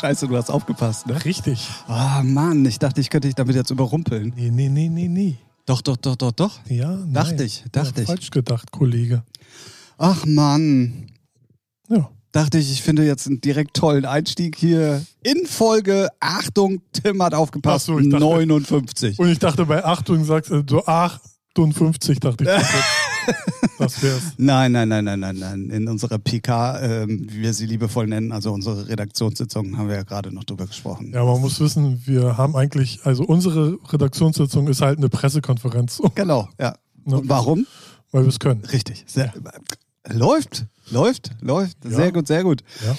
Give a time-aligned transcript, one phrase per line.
[0.00, 1.22] Scheiße, du hast aufgepasst, ne?
[1.24, 1.68] Richtig.
[1.86, 4.32] Ah, Mann, ich dachte, ich könnte dich damit jetzt überrumpeln.
[4.34, 5.36] Nee, nee, nee, nee, nee.
[5.66, 6.58] Doch, doch, doch, doch, doch.
[6.68, 7.46] Ja, Dachte nein.
[7.46, 8.06] ich, dachte ja, ich.
[8.06, 9.22] Falsch gedacht, Kollege.
[9.98, 11.06] Ach, Mann.
[11.90, 12.10] Ja.
[12.32, 16.08] Dachte ich, ich finde jetzt einen direkt tollen Einstieg hier in Folge.
[16.20, 17.90] Achtung, Tim hat aufgepasst.
[17.90, 19.18] Ach so, ich dachte- 59.
[19.18, 22.50] Und ich dachte, bei Achtung sagst du so 58, dachte ich.
[23.78, 24.22] das wär's.
[24.36, 25.70] Nein, nein, nein, nein, nein, nein.
[25.70, 30.02] In unserer PK, ähm, wie wir sie liebevoll nennen, also unsere Redaktionssitzung, haben wir ja
[30.02, 31.12] gerade noch drüber gesprochen.
[31.12, 36.48] Ja, man muss wissen, wir haben eigentlich, also unsere Redaktionssitzung ist halt eine Pressekonferenz, Genau,
[36.58, 36.74] ja.
[37.04, 37.18] Ne?
[37.18, 37.66] Und warum?
[38.12, 38.64] weil wir es können.
[38.64, 39.04] Richtig.
[39.06, 39.32] Sehr,
[40.08, 41.76] Läuft, läuft, läuft.
[41.84, 42.10] Sehr Ja.
[42.10, 42.62] gut, sehr gut.
[42.84, 42.96] Ja.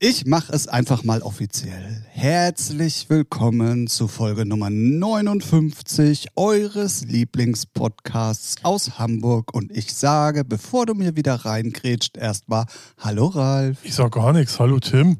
[0.00, 2.04] Ich mache es einfach mal offiziell.
[2.10, 9.52] Herzlich willkommen zu Folge Nummer 59 eures Lieblingspodcasts aus Hamburg.
[9.52, 12.66] Und ich sage, bevor du mir wieder reingrätscht, erstmal
[12.98, 13.78] Hallo Ralf.
[13.82, 14.60] Ich sag gar nichts.
[14.60, 15.16] Hallo Tim.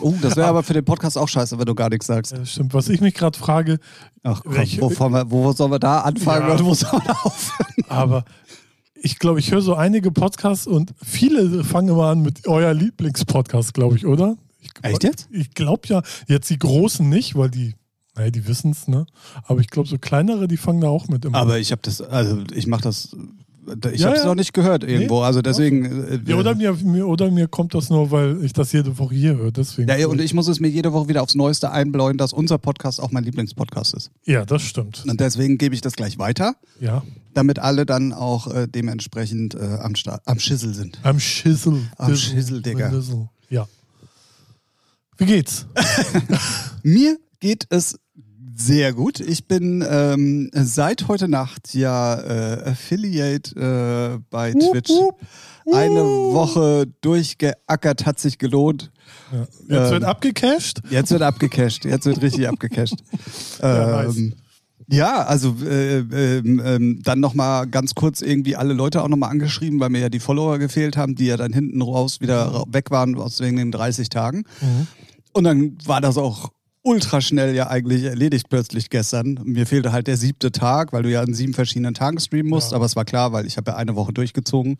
[0.00, 2.30] Oh, das wäre aber für den Podcast auch scheiße, wenn du gar nichts sagst.
[2.30, 2.72] Ja, stimmt.
[2.72, 3.78] Was ich mich gerade frage,
[4.22, 6.54] Ach komm, Welche- wo, wir, wo sollen wir da anfangen Ja.
[6.54, 7.66] und wo sollen wir aufhören?
[7.88, 8.24] aber
[9.02, 13.74] ich glaube, ich höre so einige Podcasts und viele fangen immer an mit euer Lieblingspodcast,
[13.74, 14.36] glaube ich, oder?
[14.60, 15.28] Ich, Echt jetzt?
[15.30, 17.74] Ich glaube ja, jetzt die Großen nicht, weil die,
[18.14, 19.06] naja, die wissen es, ne?
[19.44, 21.38] Aber ich glaube, so kleinere, die fangen da auch mit immer.
[21.38, 23.16] Aber ich habe das, also ich mache das,
[23.92, 24.26] ich Ja, habe es ja.
[24.28, 25.20] noch nicht gehört irgendwo.
[25.20, 25.84] Also deswegen.
[25.84, 29.36] äh, ja, oder, mir, oder mir kommt das nur, weil ich das jede Woche hier
[29.36, 29.50] höre.
[29.52, 29.88] Deswegen.
[29.88, 33.00] Ja, und ich muss es mir jede Woche wieder aufs Neueste einbläuen, dass unser Podcast
[33.00, 34.10] auch mein Lieblingspodcast ist.
[34.24, 35.04] ja, das stimmt.
[35.08, 37.02] Und deswegen gebe ich das gleich weiter, Ja.
[37.34, 39.94] damit alle dann auch äh, dementsprechend äh, am,
[40.24, 40.98] am Schissel sind.
[41.02, 41.80] Am Schissel.
[41.98, 42.92] Am Schissel, Digga.
[43.48, 43.66] Ja.
[45.18, 45.66] Wie geht's?
[46.82, 47.98] Mir geht es
[48.60, 49.20] sehr gut.
[49.20, 54.90] Ich bin ähm, seit heute Nacht ja äh, Affiliate äh, bei Twitch.
[55.72, 58.90] Eine Woche durchgeackert, hat sich gelohnt.
[59.32, 59.38] Ja.
[59.40, 60.80] Jetzt Ähm, wird abgecasht.
[60.90, 61.84] Jetzt wird abgecasht.
[61.84, 62.96] Jetzt wird richtig abgecasht.
[63.62, 64.16] Ja, nice.
[64.16, 64.34] ähm,
[64.88, 69.78] ja, also äh, ähm, ähm, dann nochmal ganz kurz irgendwie alle Leute auch nochmal angeschrieben,
[69.78, 73.14] weil mir ja die Follower gefehlt haben, die ja dann hinten raus wieder weg waren
[73.16, 74.44] aus wegen den 30 Tagen.
[74.60, 74.86] Mhm.
[75.32, 76.50] Und dann war das auch
[76.82, 79.38] ultra schnell ja eigentlich erledigt plötzlich gestern.
[79.44, 82.70] Mir fehlte halt der siebte Tag, weil du ja an sieben verschiedenen Tagen streamen musst,
[82.70, 82.76] Ja.
[82.76, 84.76] aber es war klar, weil ich habe ja eine Woche durchgezogen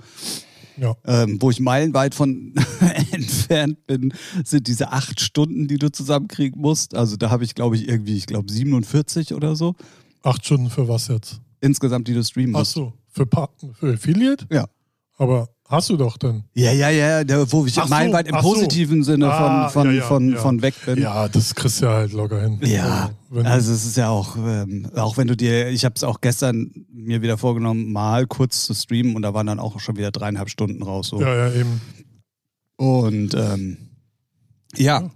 [0.76, 0.94] Ja.
[1.04, 2.54] ähm, wo ich meilenweit von
[3.12, 6.94] entfernt bin, sind diese acht Stunden, die du zusammenkriegen musst.
[6.94, 9.74] Also da habe ich, glaube ich, irgendwie, ich glaube 47 oder so
[10.22, 11.40] Acht Stunden für was jetzt?
[11.60, 12.72] insgesamt, die du streamen Ach musst.
[12.72, 14.46] so, für, Pa- für Affiliate?
[14.50, 14.66] Ja.
[15.18, 16.44] Aber hast du doch dann.
[16.54, 17.22] Ja, ja, ja,
[17.52, 18.52] wo ich Ach so, meilenweit im ach so.
[18.52, 20.38] positiven Sinne Ah, von, von, ja, ja, von, ja.
[20.38, 21.00] von weg bin.
[21.00, 22.58] Ja, das kriegst du ja halt locker hin.
[22.62, 26.04] Ja, Also, also es ist ja auch, ähm, auch wenn du dir, ich habe es
[26.04, 29.96] auch gestern mir wieder vorgenommen, mal kurz zu streamen und da waren dann auch schon
[29.96, 31.08] wieder dreieinhalb Stunden raus.
[31.08, 31.20] So.
[31.20, 31.80] ja, ja, eben.
[32.76, 33.76] Und ähm,
[34.76, 35.10] ja,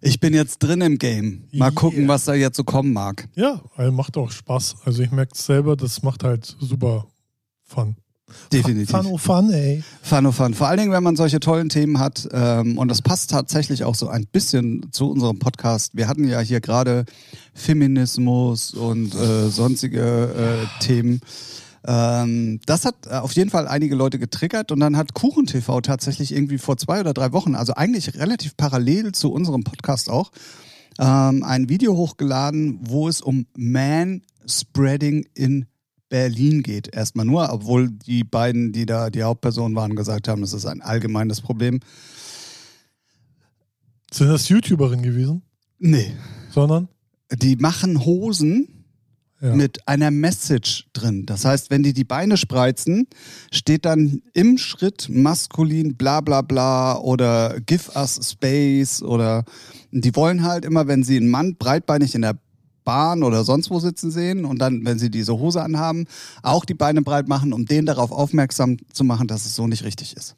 [0.00, 1.44] ich bin jetzt drin im Game.
[1.52, 2.08] Mal gucken, Yeah.
[2.08, 3.28] was da jetzt so kommen mag.
[3.34, 4.76] Ja, also macht auch Spaß.
[4.84, 7.06] Also ich merke es selber, das macht halt super
[7.64, 7.96] Fun.
[8.52, 8.90] Definitiv.
[8.90, 9.82] Fun, oh Fun, ey.
[10.02, 10.54] Fun, oh fun.
[10.54, 12.28] Vor allen Dingen, wenn man solche tollen Themen hat.
[12.32, 15.96] Ähm, und das passt tatsächlich auch so ein bisschen zu unserem Podcast.
[15.96, 17.04] Wir hatten ja hier gerade
[17.54, 21.20] Feminismus und äh, sonstige äh, Themen.
[21.86, 25.80] Ähm, das hat äh, auf jeden Fall einige Leute getriggert und dann hat Kuchen TV
[25.80, 30.30] tatsächlich irgendwie vor zwei oder drei Wochen, also eigentlich relativ parallel zu unserem Podcast auch,
[30.98, 35.66] ähm, ein Video hochgeladen, wo es um Man-Spreading in
[36.08, 36.94] Berlin geht.
[36.94, 40.80] Erstmal nur, obwohl die beiden, die da die Hauptpersonen waren, gesagt haben, das ist ein
[40.82, 41.80] allgemeines Problem.
[44.10, 45.42] Sind das YouTuberinnen gewesen?
[45.78, 46.12] Nee.
[46.50, 46.88] Sondern?
[47.42, 48.68] Die machen Hosen
[49.40, 49.54] Ja.
[49.54, 51.24] mit einer Message drin.
[51.24, 53.06] Das heißt, wenn die die Beine spreizen,
[53.52, 59.44] steht dann im Schritt maskulin bla bla bla oder give us space oder
[59.92, 62.36] die wollen halt immer, wenn sie einen Mann breitbeinig in der
[62.88, 66.06] Bahn oder sonst wo sitzen sehen und dann, wenn sie diese Hose anhaben,
[66.42, 69.84] auch die Beine breit machen, um den darauf aufmerksam zu machen, dass es so nicht
[69.84, 70.36] richtig ist.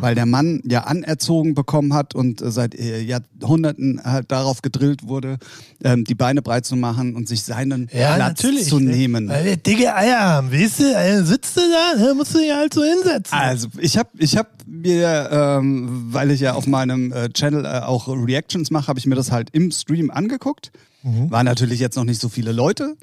[0.00, 5.08] Weil der Mann ja anerzogen bekommen hat und äh, seit äh, Jahrhunderten halt darauf gedrillt
[5.08, 5.38] wurde,
[5.82, 8.90] ähm, die Beine breit zu machen und sich seinen Platz zu ne?
[8.90, 9.28] nehmen.
[9.28, 10.94] Weil wir dicke Eier haben, weißt du?
[10.94, 12.14] Äh, Sitzt du da, ne?
[12.14, 13.38] musst du dich halt so hinsetzen.
[13.38, 18.70] Also ich habe ich hab mir, ähm, weil ich ja auf meinem Channel auch Reactions
[18.70, 20.72] mache, habe ich mir das halt im Stream angeguckt.
[21.02, 21.30] Mhm.
[21.30, 22.96] War natürlich jetzt noch nicht so viele Leute.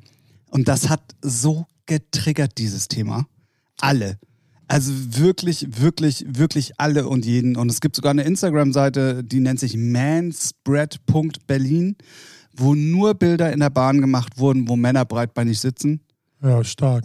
[0.50, 3.26] Und das hat so getriggert, dieses Thema.
[3.80, 4.20] Alle.
[4.74, 7.56] Also wirklich, wirklich, wirklich alle und jeden.
[7.58, 11.96] Und es gibt sogar eine Instagram-Seite, die nennt sich manspread.berlin,
[12.56, 16.02] wo nur Bilder in der Bahn gemacht wurden, wo Männer breitbeinig sitzen.
[16.42, 17.04] Ja, stark.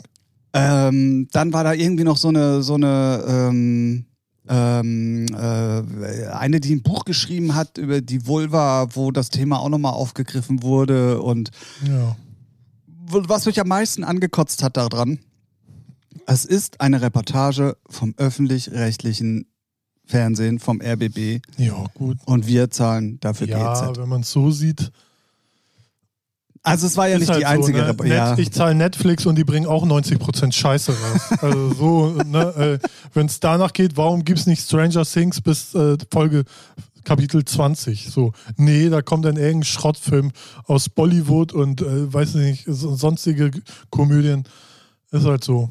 [0.55, 4.07] Ähm, dann war da irgendwie noch so eine, so eine, ähm,
[4.49, 9.69] ähm, äh, eine, die ein Buch geschrieben hat über die Vulva, wo das Thema auch
[9.69, 11.51] nochmal aufgegriffen wurde und
[11.87, 12.17] Ja.
[13.09, 15.19] was mich am meisten angekotzt hat daran,
[16.31, 19.47] es ist eine Reportage vom öffentlich-rechtlichen
[20.05, 22.19] Fernsehen, vom RBB Ja, gut.
[22.27, 23.99] und wir zahlen dafür Ja, GZ.
[23.99, 24.91] wenn man es so sieht.
[26.63, 27.89] Also es war ja nicht halt die einzige so, ne?
[27.91, 28.15] Reportage.
[28.15, 28.39] Ja.
[28.39, 31.39] Ich zahle Netflix und die bringen auch 90% Scheiße raus.
[31.43, 35.75] also so, ne, äh, wenn es danach geht, warum gibt es nicht Stranger Things bis
[35.75, 36.45] äh, Folge
[37.05, 38.11] Kapitel 20?
[38.11, 40.33] So, nee, da kommt dann irgendein Schrottfilm
[40.67, 43.51] aus Bollywood und äh, weiß nicht, so- sonstige
[43.91, 44.45] Komödien.
[45.11, 45.71] Ist halt so.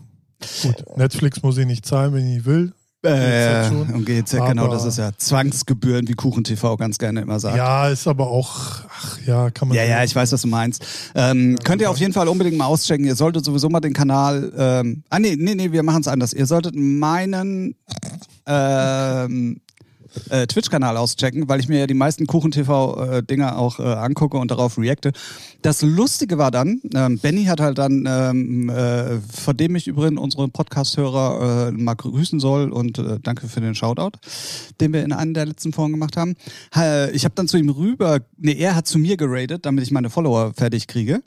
[0.63, 2.73] Gut, Netflix muss ich nicht zahlen, wenn ich will.
[3.03, 7.55] Äh, und GZ, genau, das ist ja Zwangsgebühren, wie Kuchen TV ganz gerne immer sagt.
[7.55, 9.77] Ja, ist aber auch, ach ja, kann man.
[9.77, 10.83] Ja, ja, ich weiß, was du meinst.
[11.13, 13.05] Ähm, könnt ihr auf jeden Fall unbedingt mal auschecken.
[13.05, 14.51] Ihr solltet sowieso mal den Kanal.
[14.57, 16.33] Ähm, ah, nee, nee, nee, wir machen es anders.
[16.33, 17.75] Ihr solltet meinen
[18.47, 19.61] ähm,
[20.29, 24.77] äh, Twitch-Kanal auschecken, weil ich mir ja die meisten Kuchen-TV-Dinger auch äh, angucke und darauf
[24.77, 25.11] reacte.
[25.61, 30.19] Das Lustige war dann, ähm, Benny hat halt dann, ähm, äh, von dem ich übrigens
[30.19, 34.17] unsere Podcast-Hörer äh, mal grüßen soll und äh, danke für den Shoutout,
[34.79, 36.35] den wir in einer der letzten Folgen gemacht haben.
[36.75, 39.91] Ha, Ich habe dann zu ihm rüber, nee, er hat zu mir geradet, damit ich
[39.91, 41.21] meine Follower fertig kriege.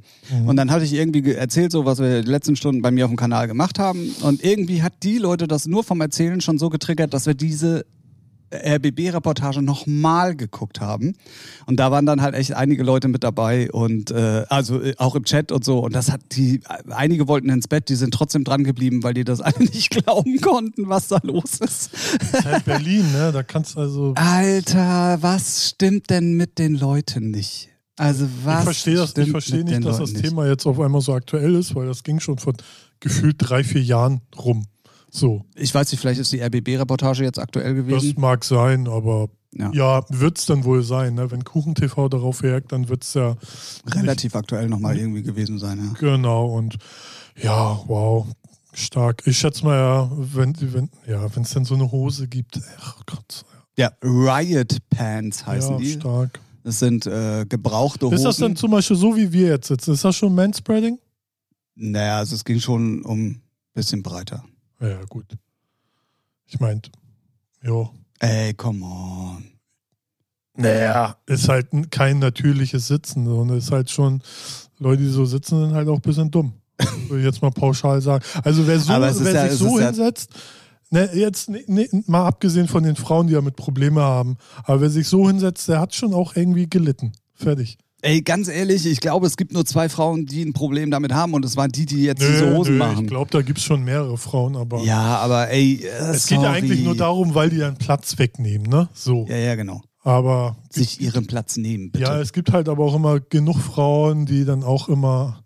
[0.46, 3.04] Und dann hatte ich irgendwie ge- erzählt, so was wir die letzten Stunden bei mir
[3.04, 4.14] auf dem Kanal gemacht haben.
[4.22, 7.84] Und irgendwie hat die Leute das nur vom Erzählen schon so getriggert, dass wir diese
[8.52, 11.14] RBB-Reportage nochmal geguckt haben.
[11.66, 15.14] Und da waren dann halt echt einige Leute mit dabei und äh, also äh, auch
[15.14, 15.80] im Chat und so.
[15.80, 19.24] Und das hat die, einige wollten ins Bett, die sind trotzdem dran geblieben, weil die
[19.24, 21.92] das alle nicht glauben konnten, was da los ist.
[21.92, 23.30] ist halt Berlin, ne?
[23.32, 24.14] Da kannst du also.
[24.16, 27.70] Alter, was stimmt denn mit den Leuten nicht?
[27.96, 28.60] Also was?
[28.60, 31.54] ich verstehe das, ich verstehe nicht, dass das Leuten Thema jetzt auf einmal so aktuell
[31.54, 32.54] ist, weil das ging schon vor
[32.98, 34.66] gefühlt drei, vier Jahren rum.
[35.10, 38.20] So, Ich weiß nicht, vielleicht ist die RBB-Reportage jetzt aktuell das gewesen.
[38.20, 39.70] mag sein, aber Ja.
[39.72, 41.14] ja, wird es dann wohl sein.
[41.14, 41.30] Ne?
[41.30, 43.36] Wenn KuchenTV darauf reagiert, dann wird es ja
[43.88, 45.92] Relativ aktuell nochmal irgendwie gewesen sein, ja.
[45.98, 46.78] genau und
[47.42, 48.26] ja, wow,
[48.72, 49.22] stark.
[49.26, 53.00] Ich schätze mal ja, wenn wenn ja, wenn es denn so eine Hose gibt, ach
[53.06, 53.44] Gott,
[53.76, 55.92] Ja, Riot Pants heißen ja, die.
[55.92, 56.38] stark.
[56.62, 58.16] Das sind äh, gebrauchte Hosen.
[58.16, 59.94] Ist das dann zum Beispiel so, wie wir jetzt sitzen?
[59.94, 60.98] Ist das schon Manspreading?
[61.74, 63.42] Naja, also es ging schon um ein
[63.74, 64.44] bisschen breiter.
[64.80, 65.26] Ja, gut.
[66.46, 66.90] Ich meinte,
[67.62, 67.90] ja.
[68.18, 69.44] Ey, come on.
[70.56, 71.16] Naja.
[71.26, 74.22] Ist halt kein natürliches Sitzen, sondern ist halt schon,
[74.78, 76.52] Leute, die so sitzen, sind halt auch ein bisschen dumm.
[77.08, 78.24] Würde ich jetzt mal pauschal sagen.
[78.42, 80.30] Also wer, so, wer ja- sich so ist ja- hinsetzt,
[80.90, 84.90] ne, jetzt ne, ne, mal abgesehen von den Frauen, die damit Probleme haben, aber wer
[84.90, 87.12] sich so hinsetzt, der hat schon auch irgendwie gelitten.
[87.34, 87.78] Fertig.
[88.02, 91.34] Ey, ganz ehrlich, ich glaube, es gibt nur zwei Frauen, die ein Problem damit haben
[91.34, 93.06] und es waren die, die jetzt diese Hosen ich machen.
[93.06, 96.44] glaube, da gibt es schon mehrere Frauen, aber Ja, aber ey, äh, es geht ja
[96.44, 96.56] sorry.
[96.58, 98.88] eigentlich nur darum, weil die dann Platz wegnehmen, ne?
[98.94, 99.26] So.
[99.28, 99.82] Ja, ja, genau.
[100.02, 102.04] Aber Sich ihren Platz nehmen, bitte.
[102.06, 105.42] Ja, es gibt halt aber auch immer genug Frauen, die dann auch immer.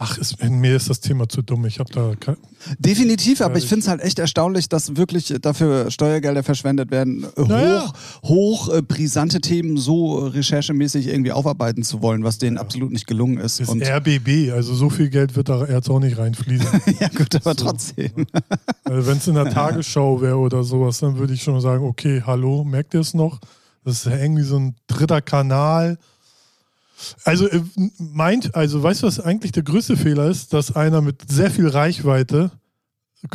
[0.00, 1.66] Ach, ist, mir ist das Thema zu dumm.
[1.66, 2.12] Ich habe da.
[2.20, 2.36] Kein,
[2.78, 7.26] Definitiv, aber Ja, ich finde es halt echt erstaunlich, dass wirklich dafür Steuergelder verschwendet werden,
[7.36, 7.92] hoch, Naja.
[8.22, 13.38] hoch äh, brisante Themen so recherchemäßig irgendwie aufarbeiten zu wollen, was denen absolut nicht gelungen
[13.38, 13.58] ist.
[13.58, 16.80] ist Und, RBB, also so viel Geld wird da jetzt auch nicht reinfließen.
[17.00, 17.64] ja gut, aber So.
[17.64, 18.12] trotzdem.
[18.84, 22.22] also Wenn es in der Tagesschau wäre oder sowas, dann würde ich schon sagen: Okay,
[22.24, 23.40] hallo, merkt ihr es noch?
[23.84, 25.98] Das ist ja irgendwie so ein dritter Kanal.
[27.24, 27.60] Also äh,
[27.98, 31.68] meint, also weißt du, was eigentlich der größte Fehler ist, dass einer mit sehr viel
[31.68, 32.50] Reichweite,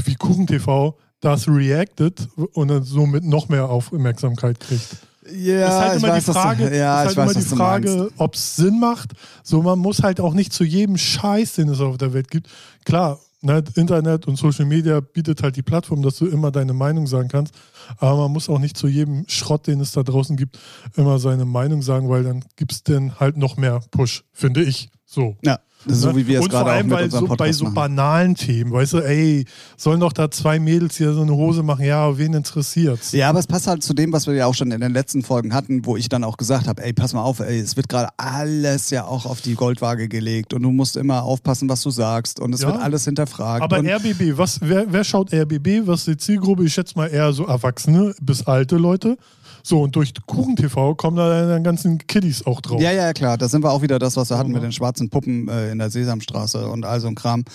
[0.05, 4.97] wie KuchenTV, das reactet und dann somit noch mehr Aufmerksamkeit kriegt.
[5.31, 7.55] Ja, ist halt immer weiß, die du- Frage, ja, ist halt weiß, immer die.
[7.55, 9.11] Frage, ob es Sinn macht.
[9.41, 12.49] So, man muss halt auch nicht zu jedem Scheiß, den es auf der Welt gibt.
[12.83, 17.27] Klar, Internet und Social Media bietet halt die Plattform, dass du immer deine Meinung sagen
[17.27, 17.53] kannst.
[17.97, 20.59] Aber man muss auch nicht zu jedem Schrott, den es da draußen gibt,
[20.95, 24.89] immer seine Meinung sagen, weil dann gibt es denn halt noch mehr Push, finde ich.
[25.05, 25.37] So.
[25.43, 26.15] Ja, so Ne?
[26.17, 28.97] wie wir es gerade auch allem, mit unserem so, bei so banalen Themen, weißt du,
[28.99, 29.45] ey,
[29.77, 31.85] sollen doch da zwei Mädels hier so eine Hose machen?
[31.85, 33.11] Ja, wen interessiert's?
[33.11, 35.23] Ja, aber es passt halt zu dem, was wir ja auch schon in den letzten
[35.23, 37.89] Folgen hatten, wo ich dann auch gesagt habe, ey, pass mal auf, ey, es wird
[37.89, 41.89] gerade alles ja auch auf die Goldwaage gelegt und du musst immer aufpassen, was du
[41.89, 42.67] sagst und es Ja.
[42.69, 43.63] wird alles hinterfragt.
[43.63, 45.85] Aber RBB, was, wer, wer schaut RBB?
[45.87, 46.63] Was ist die Zielgruppe?
[46.65, 49.17] Ich schätze mal eher so Erwachsene bis alte Leute.
[49.65, 52.81] So, und durch KuchenTV kommen da dann ganzen Kiddies auch drauf.
[52.81, 54.55] ja, ja, klar, da sind wir auch wieder das, was wir hatten Ja.
[54.55, 57.45] mit den schwarzen Puppen äh, in der Sesamstraße und all so ein Kram.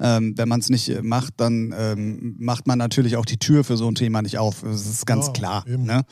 [0.00, 3.62] Ähm, wenn man es nicht äh, macht, dann ähm, macht man natürlich auch die Tür
[3.62, 4.62] für so ein Thema nicht auf.
[4.62, 5.64] Das ist ganz Ja, klar.
[5.68, 6.02] Ne?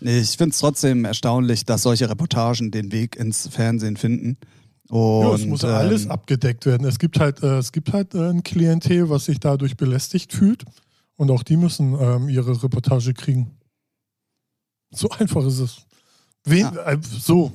[0.00, 4.38] Ich finde es trotzdem erstaunlich, dass solche Reportagen den Weg ins Fernsehen finden.
[4.88, 6.86] Und, Ja, es muss alles ähm, abgedeckt werden.
[6.86, 10.64] Es gibt halt, äh, es gibt halt äh, ein Klientel, was sich dadurch belästigt fühlt.
[11.16, 13.50] Und auch die müssen ähm, ihre Reportage kriegen.
[14.94, 15.76] So einfach ist es.
[16.44, 16.92] Wen, Ja.
[16.92, 17.52] äh, so,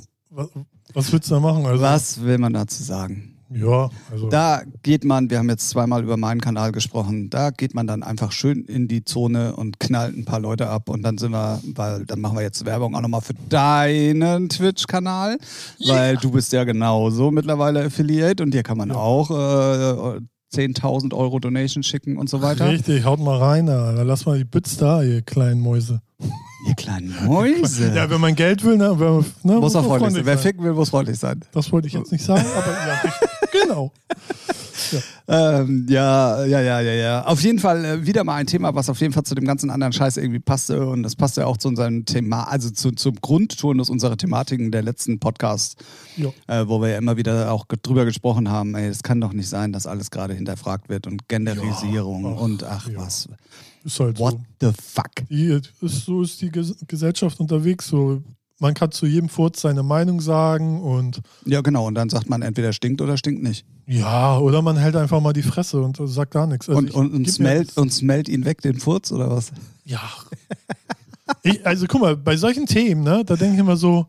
[0.93, 1.65] was, willst du da machen?
[1.65, 3.36] Also, Was will man dazu sagen?
[3.51, 4.29] Ja, also.
[4.29, 8.03] Da geht man, wir haben jetzt zweimal über meinen Kanal gesprochen, da geht man dann
[8.03, 11.60] einfach schön in die Zone und knallt ein paar Leute ab und dann sind wir,
[11.74, 15.39] weil dann machen wir jetzt Werbung auch nochmal für deinen Twitch-Kanal,
[15.88, 18.96] weil du bist ja genauso mittlerweile Affiliate und dir kann man Ja.
[18.98, 20.19] auch äh,
[20.53, 22.69] 10.000 Euro Donation schicken und so weiter.
[22.69, 24.03] Richtig, haut mal rein, Alter.
[24.03, 26.01] lass mal die Bits da, ihr kleinen Mäuse.
[26.67, 27.93] Ihr kleinen Mäuse.
[27.95, 30.25] Ja, wenn man Geld will, ne, wenn ne muss auch man freundlich sein.
[30.25, 30.43] Wer sein.
[30.43, 31.41] ficken will, muss freundlich sein.
[31.53, 33.28] Das wollte ich jetzt nicht sagen, aber ja, richtig.
[33.79, 33.91] Genau.
[35.27, 37.25] Ähm, ja, ja, ja, ja, ja.
[37.25, 39.69] Auf jeden Fall äh, wieder mal ein Thema, was auf jeden Fall zu dem ganzen
[39.69, 40.88] anderen Scheiß irgendwie passte.
[40.88, 44.81] Und das passt ja auch zu unserem Thema, also zu, zum Grundturnus unserer Thematiken der
[44.81, 45.75] letzten Podcasts,
[46.17, 46.29] Ja.
[46.48, 48.74] äh, wo wir ja immer wieder auch drüber gesprochen haben.
[48.74, 52.41] Ey, es kann doch nicht sein, dass alles gerade hinterfragt wird und Genderisierung Ja, ach,
[52.41, 52.98] und ach ja.
[52.98, 53.29] was.
[53.83, 54.69] Ist halt What so.
[54.71, 55.12] the fuck?
[55.29, 57.88] Die, ist, so ist die Ges Gesellschaft unterwegs.
[57.88, 58.24] So,
[58.59, 61.87] man kann zu jedem Furz seine Meinung sagen und Ja, genau.
[61.87, 63.65] Und dann sagt man entweder stinkt oder stinkt nicht.
[63.87, 66.67] ja, oder man hält einfach mal die Fresse und sagt gar nichts.
[66.69, 69.51] Also und, ich- und, und, smellt, und smellt ihn weg, den Furz oder was?
[69.85, 70.01] Ja.
[71.43, 74.05] ich, also guck mal, bei solchen Themen, ne, da denke ich immer so,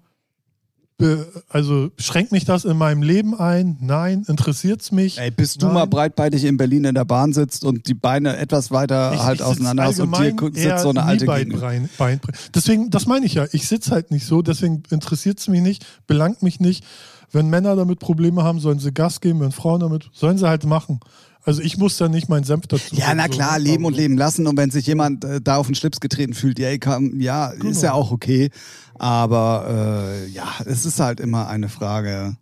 [1.49, 3.77] also schränkt mich das in meinem Leben ein?
[3.81, 5.19] Nein, interessiert's mich?
[5.19, 5.75] Ey, bis du Nein.
[5.75, 9.41] mal breitbeinig in Berlin in der Bahn sitzt und die Beine etwas weiter Ich- halt
[9.41, 11.25] ich auseinander hast und dir sitzt so eine alte.
[11.27, 12.21] Bein, Bein,
[12.55, 13.47] Deswegen, das meine ich ja.
[13.53, 16.85] Ich sitze halt nicht so, deswegen interessiert es mich nicht, belangt mich nicht.
[17.33, 19.41] Wenn Männer damit Probleme haben, sollen sie Gas geben.
[19.41, 20.99] Wenn Frauen damit, sollen sie halt machen.
[21.45, 22.95] Also ich muss da nicht meinen Senf dazu.
[22.95, 23.65] Ja, na klar, so.
[23.65, 24.47] leben und Also, leben lassen.
[24.47, 27.61] Und wenn sich jemand äh, da auf den Schlips getreten fühlt, ja, kann, ja ist
[27.61, 27.81] Genau.
[27.81, 28.51] ja auch okay.
[28.99, 32.37] Aber äh, ja, es ist halt immer eine Frage.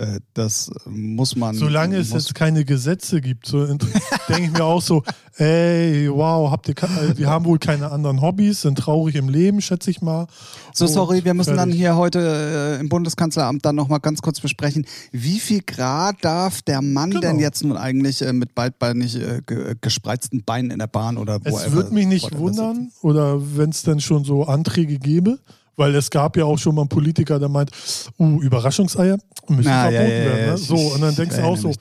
[0.00, 1.54] Äh, das muss man.
[1.54, 3.66] Solange es jetzt keine Gesetze gibt, so
[4.28, 5.02] denke ich mir auch so,
[5.36, 9.60] ey, wow, habt ihr, äh, wir haben wohl keine anderen Hobbys, sind traurig im Leben,
[9.60, 10.26] schätze ich mal.
[10.72, 11.80] So, sorry, wir müssen dann fertig.
[11.80, 16.80] hier heute äh, im Bundeskanzleramt dann nochmal ganz kurz besprechen, wie viel Grad darf der
[16.80, 17.20] Mann Genau.
[17.20, 21.40] denn jetzt nun eigentlich äh, mit beidbeinig äh, ge gespreizten Beinen in der Bahn oder
[21.44, 25.40] wo Es würde mich nicht wundern, oder wenn es denn schon so Anträge gäbe,
[25.76, 27.70] weil es gab ja auch schon mal einen Politiker, der meint,
[28.18, 30.50] uh, Überraschungseier müssen Na, verboten ja, ja, werden.
[30.50, 30.58] Ne?
[30.58, 31.72] So, und dann denkst du auch so,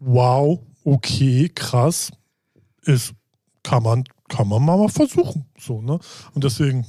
[0.00, 2.10] wow, okay, krass,
[2.82, 3.12] ist,
[3.62, 5.44] kann man, kann man mal versuchen.
[5.58, 5.98] So, ne?
[6.34, 6.86] Und deswegen,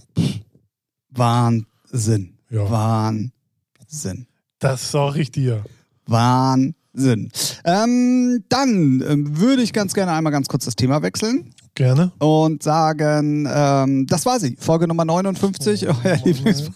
[1.09, 2.37] Wahnsinn.
[2.49, 4.27] ja, Wahnsinn.
[4.59, 5.63] das sage ich dir.
[6.05, 7.31] Wahnsinn.
[7.63, 12.11] Ähm, dann ähm, würde ich ganz gerne einmal ganz kurz das Thema wechseln Gerne.
[12.19, 16.69] und sagen, ähm, das war sie, Folge Nummer 59, Oh, euer Lieblings.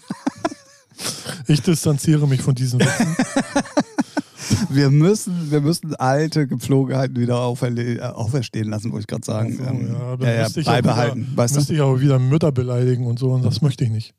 [1.46, 3.14] Ich distanziere mich von diesen Witzen.
[4.70, 9.56] Wir müssen, wir müssen alte Gepflogenheiten wieder äh, auferstehen lassen, wollte ich gerade sagen.
[9.56, 11.58] So, Ähm, ja, ja, ja, müsste ich beibehalten, wieder, weißt du?
[11.60, 14.14] Müsste ich aber wieder Mütter beleidigen und so und das möchte ich nicht.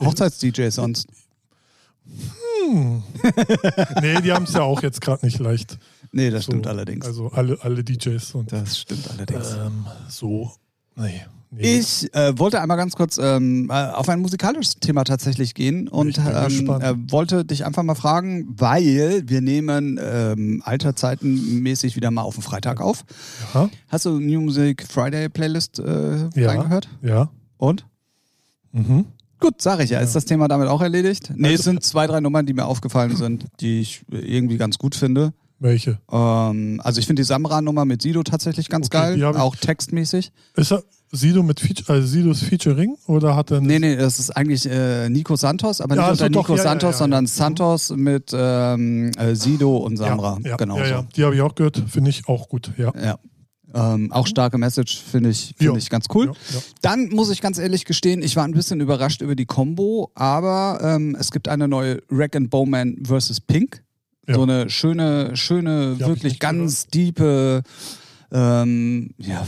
[0.00, 1.08] Hochzeits-DJ sonst.
[2.70, 3.02] Hm.
[4.02, 5.78] nee, die haben es ja auch jetzt gerade nicht leicht.
[6.14, 7.04] Nee, das So, stimmt allerdings.
[7.06, 9.52] Also alle, alle DJs und Das stimmt allerdings.
[9.54, 10.52] ähm, so.
[10.96, 11.22] Nee.
[11.50, 11.78] nee.
[11.78, 16.16] Ich äh, wollte einmal ganz kurz ähm, äh, auf ein musikalisches Thema tatsächlich gehen und
[16.18, 22.34] ähm, äh, wollte dich einfach mal fragen, weil wir nehmen ähm, alterzeitenmäßig wieder mal auf
[22.34, 23.04] den Freitag auf.
[23.54, 26.48] ja, Hast du New Music Friday Playlist äh, Ja.
[26.50, 26.88] reingehört?
[27.02, 27.30] ja.
[27.56, 27.86] Und?
[28.72, 29.06] Mhm.
[29.40, 30.00] Gut, sage ich ja.
[30.00, 31.32] Ist das Thema damit auch erledigt?
[31.34, 34.78] Nee, Also- es sind zwei, drei Nummern, die mir aufgefallen sind, die ich irgendwie ganz
[34.78, 35.32] gut finde.
[35.64, 35.98] Welche?
[36.12, 40.30] Ähm, also ich finde die Samra-Nummer mit Sido tatsächlich ganz Okay, geil, auch textmäßig.
[40.56, 44.30] Ist er Sido mit Feature, also Sidos Featuring oder hat er Nee, nee, das ist
[44.36, 47.24] eigentlich äh, Nico Santos, aber nicht Ja, unter doch, Nico ja, ja, Santos, ja, sondern
[47.24, 47.30] ja.
[47.30, 50.38] Santos mit ähm, äh, Sido und Samra.
[50.42, 50.90] Ja, ja, genau ja, so.
[50.90, 51.06] ja.
[51.16, 52.72] Die habe ich auch gehört, finde ich auch gut.
[52.76, 52.92] Ja.
[53.02, 53.18] Ja.
[53.74, 55.76] Ähm, auch starke Message finde ich, find Ja.
[55.76, 56.26] ich ganz cool.
[56.26, 56.62] Ja, ja.
[56.82, 60.78] Dann muss ich ganz ehrlich gestehen, ich war ein bisschen überrascht über die Combo, aber
[60.82, 63.40] ähm, es gibt eine neue Rack and Bowman vs.
[63.40, 63.83] Pink.
[64.26, 64.34] Ja.
[64.34, 67.62] So eine schöne, schöne, ich wirklich ganz diepe
[68.34, 69.46] ähm, ja,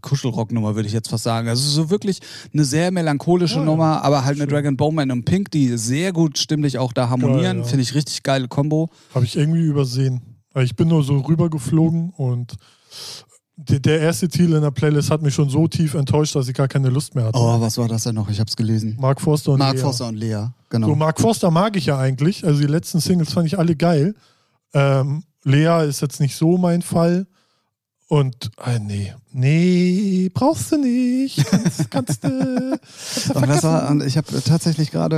[0.00, 1.48] Kuschelrock-Nummer würde ich jetzt fast sagen.
[1.48, 2.20] Also so wirklich
[2.52, 3.66] eine sehr melancholische Ja, ja.
[3.66, 4.54] Nummer, aber halt mit Schön.
[4.54, 7.58] Dragon Bowman und Pink, die sehr gut stimmlich auch da harmonieren.
[7.58, 7.64] ja.
[7.64, 8.88] Finde ich richtig geile Combo.
[9.14, 10.20] Habe ich irgendwie übersehen.
[10.56, 12.54] Ich bin nur so rübergeflogen und
[13.56, 16.68] der, erste Titel in der Playlist hat mich schon so tief enttäuscht, dass ich gar
[16.68, 17.38] keine Lust mehr hatte.
[17.38, 18.28] Oh, was war das denn noch?
[18.28, 18.96] Ich habe es gelesen.
[18.98, 19.80] Mark Forster und Mark Lea.
[19.80, 20.88] Forster und Lea, genau.
[20.88, 22.44] So, Mark Forster mag ich ja eigentlich.
[22.44, 24.14] Also die letzten Singles fand ich alle geil.
[24.72, 27.26] Ähm, Lea ist jetzt nicht so mein Fall.
[28.06, 31.46] Und, äh, nee, nee, brauchst du nicht.
[31.46, 32.20] Kannst, kannst.
[32.20, 35.16] Kannst du Und das war, und ich habe tatsächlich gerade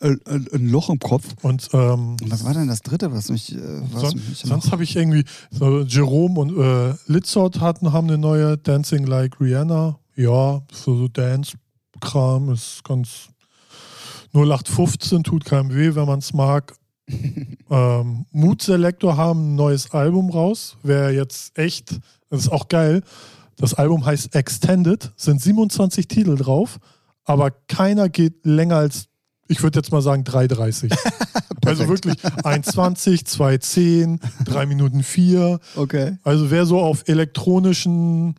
[0.00, 1.26] äh, äh, äh, ein Loch im Kopf.
[1.42, 3.60] Und ähm, was war denn das dritte, was mich, äh,
[3.92, 8.18] was Son mich sonst habe ich irgendwie, so Jerome und äh, Litzot hatten, haben eine
[8.18, 9.98] neue Dancing Like Rihanna.
[10.16, 13.28] Ja, so, so Dance-Kram ist ganz
[14.32, 16.74] 0815, tut keinem weh, wenn man es mag.
[17.70, 20.76] Ähm, Mood Selector haben ein neues Album raus.
[20.82, 21.98] Wäre jetzt echt,
[22.30, 23.02] das ist auch geil.
[23.56, 26.78] Das Album heißt Extended, sind 27 Titel drauf,
[27.24, 29.08] aber keiner geht länger als,
[29.48, 30.96] ich würde jetzt mal sagen, 3,30.
[31.66, 35.58] also wirklich 1,20, 2,10, 3 Minuten 4.
[35.74, 36.18] Okay.
[36.22, 38.36] Also wer so auf elektronischen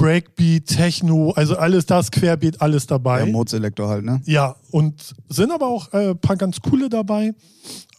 [0.00, 3.20] Breakbeat, Techno, also alles das, Querbeat, alles dabei.
[3.20, 4.22] Ja, Mode-Selektor halt, ne?
[4.24, 7.34] Ja, und sind aber auch äh, ein paar ganz coole dabei.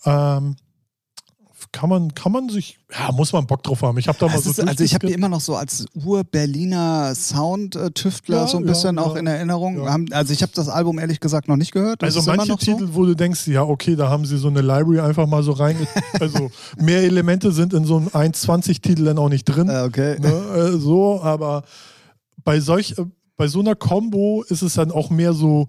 [0.05, 0.55] Ähm,
[1.71, 3.97] kann man, kann man sich, ja, muss man Bock drauf haben.
[3.97, 5.85] Ich habe da mal Das so ist, also ich habe die immer noch so als
[5.93, 9.19] Ur-Berliner Sound-Tüftler Ja, so ein ja, bisschen auch ja.
[9.19, 9.87] in Erinnerung.
[10.11, 12.01] Also ich habe das Album ehrlich gesagt noch nicht gehört.
[12.01, 12.65] Das Also manche noch so.
[12.73, 15.53] Titel, wo du denkst, ja, okay, da haben sie so eine Library einfach mal so
[15.53, 15.75] rein.
[16.19, 19.69] also mehr Elemente sind in so einem 1,20-Titel dann auch nicht drin.
[19.69, 20.19] Äh, okay.
[20.19, 21.63] Ne, äh, so, aber
[22.43, 23.05] bei solch, äh,
[23.37, 25.67] bei so einer Combo ist es dann auch mehr so,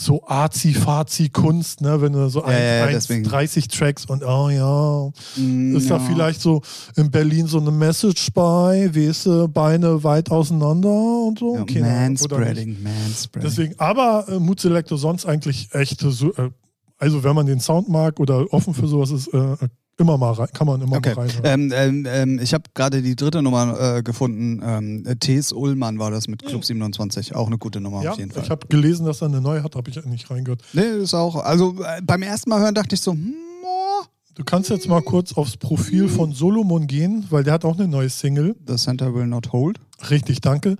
[0.00, 2.00] so Arzi-Fazi-Kunst, ne?
[2.00, 3.24] Wenn du so Ja, ja, ein, deswegen.
[3.24, 6.00] 30 Tracks und oh ja, Mm, ist da ja.
[6.00, 6.62] vielleicht so
[6.96, 10.88] in Berlin so eine Message bei, weißt du, Beine weit auseinander
[11.26, 11.56] und so.
[11.56, 11.80] Ja, nicht.
[11.80, 13.48] Manspreading, Manspreading.
[13.50, 16.50] Deswegen, aber äh, Mood Selector sonst eigentlich echt so, äh,
[16.98, 19.56] also wenn man den Sound mag oder offen für sowas ist, äh,
[19.98, 21.14] immer mal rein, kann man immer Okay.
[21.14, 21.40] mal rein.
[21.44, 24.62] Ähm, ähm, ähm, ich habe gerade die dritte Nummer äh, gefunden.
[24.64, 25.52] Ähm, T.S.
[25.52, 27.34] Ullmann war das mit Club 27.
[27.34, 28.42] Auch eine gute Nummer ja, auf jeden Fall.
[28.44, 30.62] ich habe gelesen, dass er eine neue hat, habe ich nicht reingehört.
[30.72, 31.36] nee, ist auch.
[31.44, 33.34] Also äh, beim ersten Mal hören dachte ich so, hm,
[33.64, 37.76] oh, Du kannst jetzt mal kurz aufs Profil von Solomon gehen, weil der hat auch
[37.76, 38.54] eine neue Single.
[38.68, 39.80] The Center Will Not Hold.
[40.10, 40.76] Richtig, danke.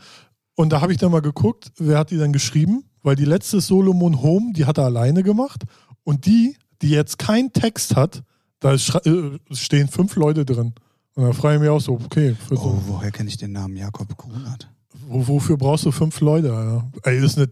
[0.54, 2.84] Und da habe ich dann mal geguckt, wer hat die dann geschrieben?
[3.02, 5.64] Weil die letzte Solomon Home, die hat er alleine gemacht.
[6.04, 8.22] Und die, die jetzt keinen Text hat,
[8.60, 10.74] da äh, stehen fünf Leute drin.
[11.14, 14.16] Und da frage ich mich auch so, okay, Oh, woher kenne ich den Namen Jakob
[14.16, 14.68] Grunert?
[15.08, 16.54] wo, wofür brauchst du fünf Leute?
[16.54, 16.90] Alter?
[17.02, 17.48] Ey, das ist eine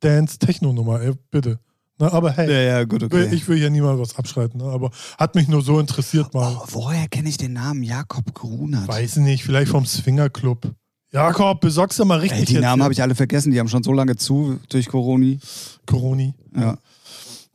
[0.00, 1.58] Dance-Techno-Nummer, ey, bitte.
[1.98, 3.28] Na, aber hey, Ja, ja, gut, okay.
[3.32, 4.64] ich will hier niemand was abschreiten, ne?
[4.66, 6.56] aber hat mich nur so interessiert mal.
[6.56, 8.86] oh, woher kenne ich den Namen Jakob Grunert?
[8.86, 10.72] Weiß nicht, vielleicht vom Swingerclub.
[11.10, 13.82] Jakob, besorgst du mal richtig Ey, die Namen habe ich alle vergessen, die haben schon
[13.82, 15.40] so lange zu durch Coroni.
[15.86, 16.34] Coroni.
[16.54, 16.76] Ja.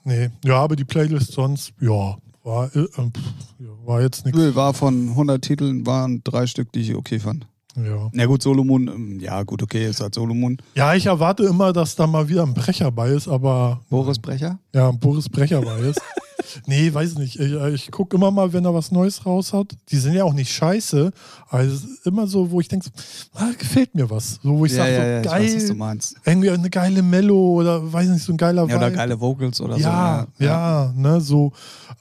[0.04, 3.12] Nee, ja, aber die Playlist sonst, ja, war, äh, äh,
[3.60, 4.38] ja, war jetzt nichts.
[4.38, 7.48] Nö, War von 100 Titeln, waren drei Stück, die ich okay fand.
[7.76, 8.10] Ja.
[8.14, 10.58] Na gut, Solomon, ähm, ja gut, okay, ist halt Solomon.
[10.76, 14.60] ja, ich erwarte immer, dass da mal wieder ein Brecher bei ist, aber Boris Brecher?
[14.74, 16.00] ja, ein Boris Brecher bei ist.
[16.68, 17.40] nee, weiß nicht.
[17.40, 19.76] Ich, äh, ich gucke immer mal, wenn er was Neues raus hat.
[19.90, 21.12] Die sind ja auch nicht scheiße.
[21.50, 22.92] Aber es ist immer so, wo ich denke, so,
[23.34, 24.40] ah, gefällt mir was.
[24.44, 26.16] So, wo ich sage, so, ich weiß, was du geil, meinst.
[26.26, 28.98] irgendwie eine geile Mello oder weiß nicht, so ein geiler Ja, oder Vibe.
[28.98, 30.44] geile Vocals oder ja, so.
[30.44, 31.54] ja, ne, so.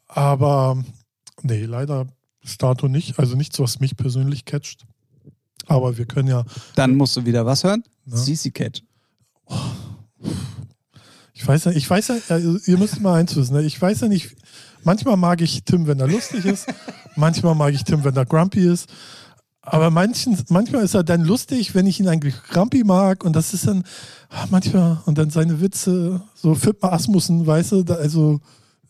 [0.09, 0.83] Aber
[1.43, 2.07] nee, leider
[2.43, 3.19] bis dato nicht.
[3.19, 4.85] Also nichts, was mich persönlich catcht.
[5.67, 6.45] Aber wir können ja,
[6.75, 7.83] Dann musst du wieder was hören?
[8.07, 8.17] Ja.
[8.17, 8.83] CC Cat.
[11.35, 13.63] ich weiß ja, ich weiß ja, also ihr müsst mal eins wissen, ne?
[13.63, 14.37] ich weiß ja nicht,
[14.85, 16.67] manchmal mag ich Tim, wenn er lustig ist,
[17.17, 18.89] manchmal mag ich Tim, wenn er grumpy ist.
[19.65, 23.55] Aber manchen, manchmal ist er dann lustig, wenn ich ihn eigentlich grumpy mag und das
[23.55, 23.85] ist dann
[24.29, 28.41] ah, manchmal und dann seine Witze, so Fippen Asmussen, weißt du, da, also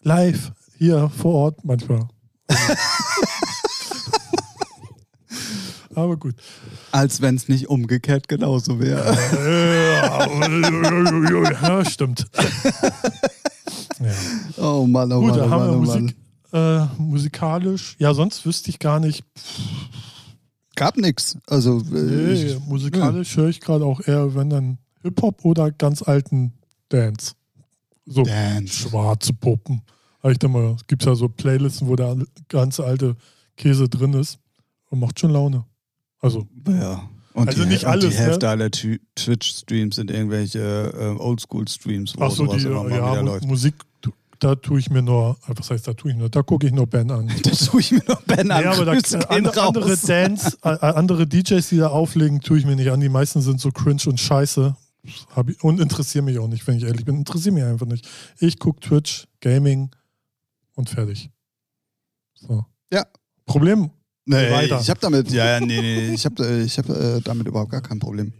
[0.03, 2.09] live hier vor Ort manchmal.
[5.95, 6.35] Aber gut.
[6.91, 9.17] Als wenn es nicht umgekehrt genauso wäre.
[11.63, 12.27] ja, stimmt.
[14.01, 14.13] Ja.
[14.57, 15.81] Oh Mann, oh Gut, Mann, oh haben wir oh.
[15.81, 16.17] Musik,
[16.53, 17.97] äh, musikalisch.
[17.99, 19.25] Ja, sonst wüsste ich gar nicht.
[20.75, 21.39] Gab nix.
[21.47, 26.03] Also, äh, Nee, ich, musikalisch höre ich gerade auch eher, wenn dann Hip-Hop oder ganz
[26.03, 26.55] alten
[26.89, 27.35] Dance.
[28.07, 28.89] So Dance.
[28.89, 29.83] schwarze Puppen.
[30.23, 32.17] Habe ich da mal, es gibt ja so Playlisten, wo der
[32.49, 33.17] ganze alte
[33.57, 34.39] Käse drin ist.
[34.91, 35.65] Und macht schon Laune.
[36.23, 37.09] Also, Ja.
[37.35, 38.51] Und Also die, nicht und alles, Die Hälfte ne?
[38.53, 40.59] aller Tw- Twitch-Streams sind irgendwelche
[40.95, 43.47] äh, Oldschool-Streams, wo ach so, sowas die, immer mal ja, wieder läuft.
[43.47, 43.75] Musik,
[44.39, 46.75] da tue ich mir nur, äh, was heißt, da tue ich nur, da gucke ich
[46.75, 47.29] nur Ben an.
[47.43, 48.63] Da tue ich mir noch Ben an.
[48.63, 49.97] Ja, aber da, äh, andere, andere.
[49.97, 53.01] Dance, äh, äh, andere DJs, die da auflegen, tue ich mir nicht an.
[53.01, 54.77] Die meisten sind so cringe und scheiße.
[55.05, 55.27] Ich,
[55.65, 57.17] und interessieren mich auch nicht, wenn ich ehrlich bin.
[57.17, 58.07] Interessieren mich einfach nicht.
[58.41, 59.91] Ich gucke Twitch, Gaming
[60.75, 61.31] und fertig.
[62.35, 62.67] So.
[62.93, 63.07] Ja.
[63.47, 63.91] Problem?
[64.25, 64.81] Nee, weiter.
[64.81, 67.81] ich habe damit, ja, ja, nee, nee, ich habe ich hab, äh, damit überhaupt gar
[67.83, 68.33] kein Problem.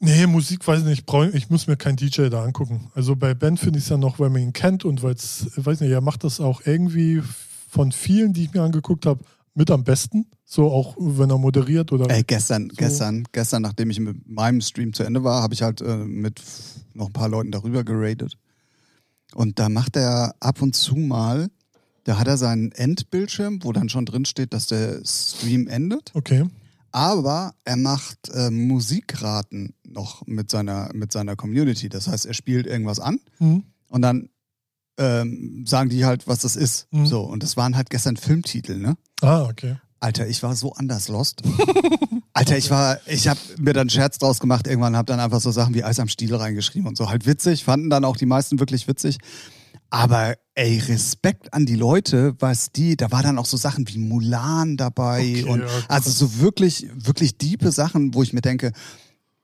[0.00, 2.90] Nee, Musik weiß nicht, ich, brauch, ich muss mir keinen DJ da angucken.
[2.94, 5.50] Also bei Ben finde ich es ja noch, weil man ihn kennt und weil es,
[5.56, 7.20] weiß nicht, er macht das auch irgendwie
[7.68, 10.26] von vielen, die ich mir angeguckt habe, mit am besten?
[10.44, 12.08] So auch wenn er moderiert oder.
[12.08, 12.76] Ey, gestern, So.
[12.76, 16.40] gestern, gestern, nachdem ich mit meinem Stream zu Ende war, habe ich halt äh, mit
[16.94, 18.38] noch ein paar Leuten darüber geradet.
[19.34, 21.48] Und da macht er ab und zu mal,
[22.08, 26.10] da hat er seinen Endbildschirm, wo dann schon drin steht, dass der Stream endet.
[26.14, 26.46] Okay.
[26.90, 31.90] Aber er macht äh, Musikraten noch mit seiner, mit seiner Community.
[31.90, 33.64] Das heißt, er spielt irgendwas an Mhm.
[33.88, 34.30] und dann
[34.96, 36.86] ähm, sagen die halt, was das ist.
[36.92, 37.04] Mhm.
[37.06, 38.96] So, und das waren halt gestern Filmtitel, ne?
[39.20, 39.76] Ah, okay.
[40.00, 41.42] Alter, ich war so anders lost.
[42.32, 45.50] Alter, ich war, ich habe mir dann Scherz draus gemacht, irgendwann habe dann einfach so
[45.50, 47.10] Sachen wie Eis am Stiel reingeschrieben und so.
[47.10, 49.18] Halt witzig, fanden dann auch die meisten wirklich witzig.
[49.90, 53.98] Aber ey, Respekt an die Leute, was die, da war dann auch so Sachen wie
[53.98, 58.72] Mulan dabei Okay, und ja, also so wirklich, wirklich diepe Sachen, wo ich mir denke,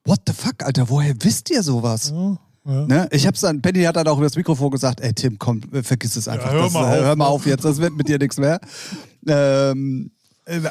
[0.04, 2.10] what the fuck, Alter, woher wisst ihr sowas?
[2.10, 2.86] Ja, ja.
[2.86, 3.08] Ne?
[3.10, 6.16] Ich hab's dann, Benny hat dann auch über das Mikrofon gesagt, ey Tim, komm, vergiss
[6.16, 6.52] es einfach.
[6.52, 7.30] hör das, mal äh, auf, hör mal ne?
[7.30, 8.60] auf jetzt, das wird mit dir nichts mehr.
[9.26, 10.13] Ähm, äh,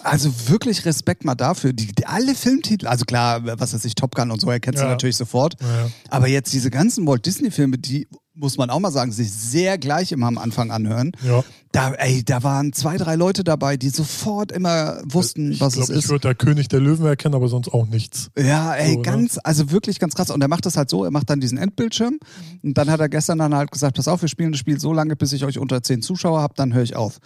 [0.03, 1.73] also wirklich Respekt mal dafür.
[1.73, 4.85] Die, die, alle Filmtitel, also klar, was weiß ich, Top Gun und so erkennst du
[4.85, 4.91] Ja.
[4.91, 5.55] natürlich sofort.
[5.61, 5.89] Ja.
[6.09, 10.11] Aber jetzt diese ganzen Walt Disney-Filme, die, muss man auch mal sagen, sich sehr gleich
[10.11, 11.11] immer am Anfang anhören.
[11.23, 11.43] ja.
[11.71, 15.91] Da, ey, da waren zwei, drei Leute dabei, die sofort immer wussten, Ich was glaube,
[15.91, 16.09] es ich ist.
[16.11, 18.29] würde der König der Löwen erkennen, aber sonst auch nichts.
[18.37, 19.01] Ja, ey, So, ne?
[19.01, 20.29] ganz, also wirklich ganz krass.
[20.29, 22.19] Und er macht das halt so, er macht dann diesen Endbildschirm
[22.61, 24.93] und dann hat er gestern dann halt gesagt, pass auf, wir spielen das Spiel so
[24.93, 27.17] lange, bis ich euch unter zehn Zuschauer habe, dann höre ich auf.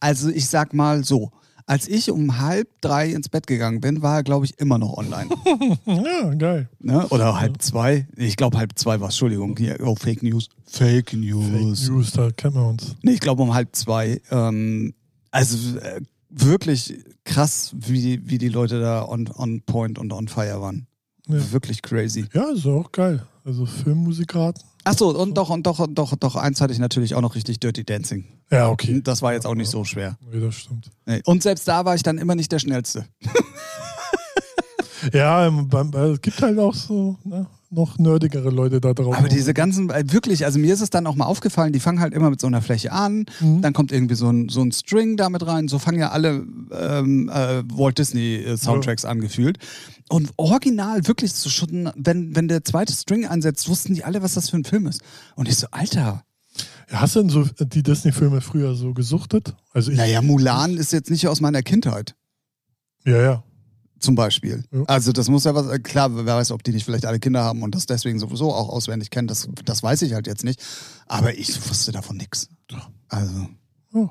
[0.00, 1.30] Also ich sag mal so,
[1.66, 4.96] als ich um halb drei ins Bett gegangen bin, war er, glaube ich, immer noch
[4.96, 5.30] online.
[5.86, 6.68] Ja, geil.
[6.80, 7.06] ne?
[7.08, 8.06] Oder halb zwei.
[8.16, 9.56] Ich glaube, halb zwei war Entschuldigung.
[9.56, 10.48] Hier, oh, Fake News.
[10.66, 11.46] Fake News.
[11.78, 12.96] Fake News, da kennt man uns.
[13.02, 14.20] Nee, ich glaube um halb zwei.
[14.30, 14.94] Ähm,
[15.30, 20.60] also äh, wirklich krass, wie, wie die Leute da on, on point und on fire
[20.60, 20.86] waren.
[21.28, 21.52] Ja.
[21.52, 22.26] Wirklich crazy.
[22.34, 23.26] Ja, ist auch geil.
[23.44, 24.62] Also Filmmusikraten.
[24.84, 27.34] Ach so, und doch, und doch, und doch, doch, eins hatte ich natürlich auch noch
[27.34, 28.26] richtig Dirty Dancing.
[28.50, 29.00] Ja, okay.
[29.02, 30.18] Das war jetzt auch nicht so schwer.
[30.30, 30.90] Nee, das stimmt.
[31.06, 31.22] Nee.
[31.24, 33.06] Und selbst da war ich dann immer nicht der Schnellste.
[35.12, 39.16] Ja, es gibt halt auch so ne, noch nerdigere Leute da drauf.
[39.18, 42.00] Aber diese ganzen, äh, wirklich, also mir ist es dann auch mal aufgefallen, die fangen
[42.00, 43.60] halt immer mit so einer Fläche an, Mhm.
[43.62, 47.28] dann kommt irgendwie so ein, so ein String damit rein, so fangen ja alle ähm,
[47.28, 49.58] äh, Walt Disney äh, Soundtracks angefühlt.
[50.08, 54.34] Und original, wirklich so schon, wenn, wenn der zweite String einsetzt, wussten die alle, was
[54.34, 55.02] das für ein Film ist.
[55.36, 56.24] Und ich so, Alter,
[56.90, 59.54] Ja, hast du denn so die Disney-Filme früher so gesuchtet?
[59.72, 62.14] Also ich, naja, Mulan ist jetzt nicht aus meiner Kindheit.
[63.06, 63.43] Ja, ja.
[64.04, 64.64] Zum Beispiel.
[64.70, 64.82] Ja.
[64.86, 67.42] Also das muss ja was, äh, klar, wer weiß, ob die nicht vielleicht alle Kinder
[67.42, 70.62] haben und das deswegen sowieso auch auswendig kennen, das, das weiß ich halt jetzt nicht.
[71.06, 72.48] Aber ich wusste davon nichts.
[73.08, 73.48] Also
[73.92, 74.10] Oh.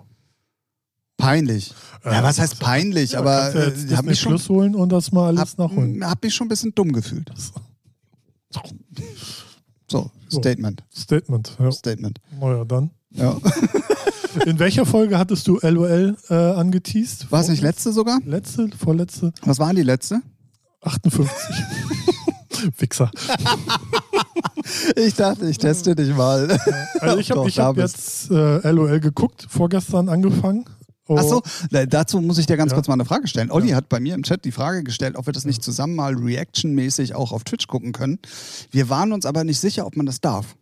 [1.17, 1.73] peinlich.
[2.05, 3.11] Ja, was heißt peinlich?
[3.11, 6.03] Ja, aber du jetzt äh, hab mich schon holen und das mal alles hab, nachholen.
[6.05, 7.29] hab mich schon ein bisschen dumm gefühlt.
[8.49, 10.39] So, So.
[10.39, 10.83] Statement.
[10.95, 11.55] Statement.
[11.59, 11.71] Ja.
[11.71, 12.19] Statement.
[12.39, 12.91] Naja, dann.
[13.11, 13.37] Ja.
[14.45, 17.31] In welcher Folge hattest du LOL äh, angeteased?
[17.31, 18.19] War es nicht letzte sogar?
[18.25, 19.31] Letzte, vorletzte?
[19.43, 20.21] Was waren die letzte?
[20.81, 21.31] 58.
[22.77, 23.11] Wichser.
[24.95, 26.57] Ich dachte, ich teste dich mal.
[26.99, 30.65] Also ich habe hab jetzt äh, LOL geguckt, vorgestern angefangen.
[31.07, 32.75] Oh, Ach so, da- dazu muss ich dir ganz Ja.
[32.75, 33.51] kurz mal eine Frage stellen.
[33.51, 36.15] Olli hat bei mir im Chat die Frage gestellt, ob wir das nicht zusammen mal
[36.15, 38.19] reactionmäßig auch auf Twitch gucken können.
[38.71, 40.55] Wir waren uns aber nicht sicher, ob man das darf.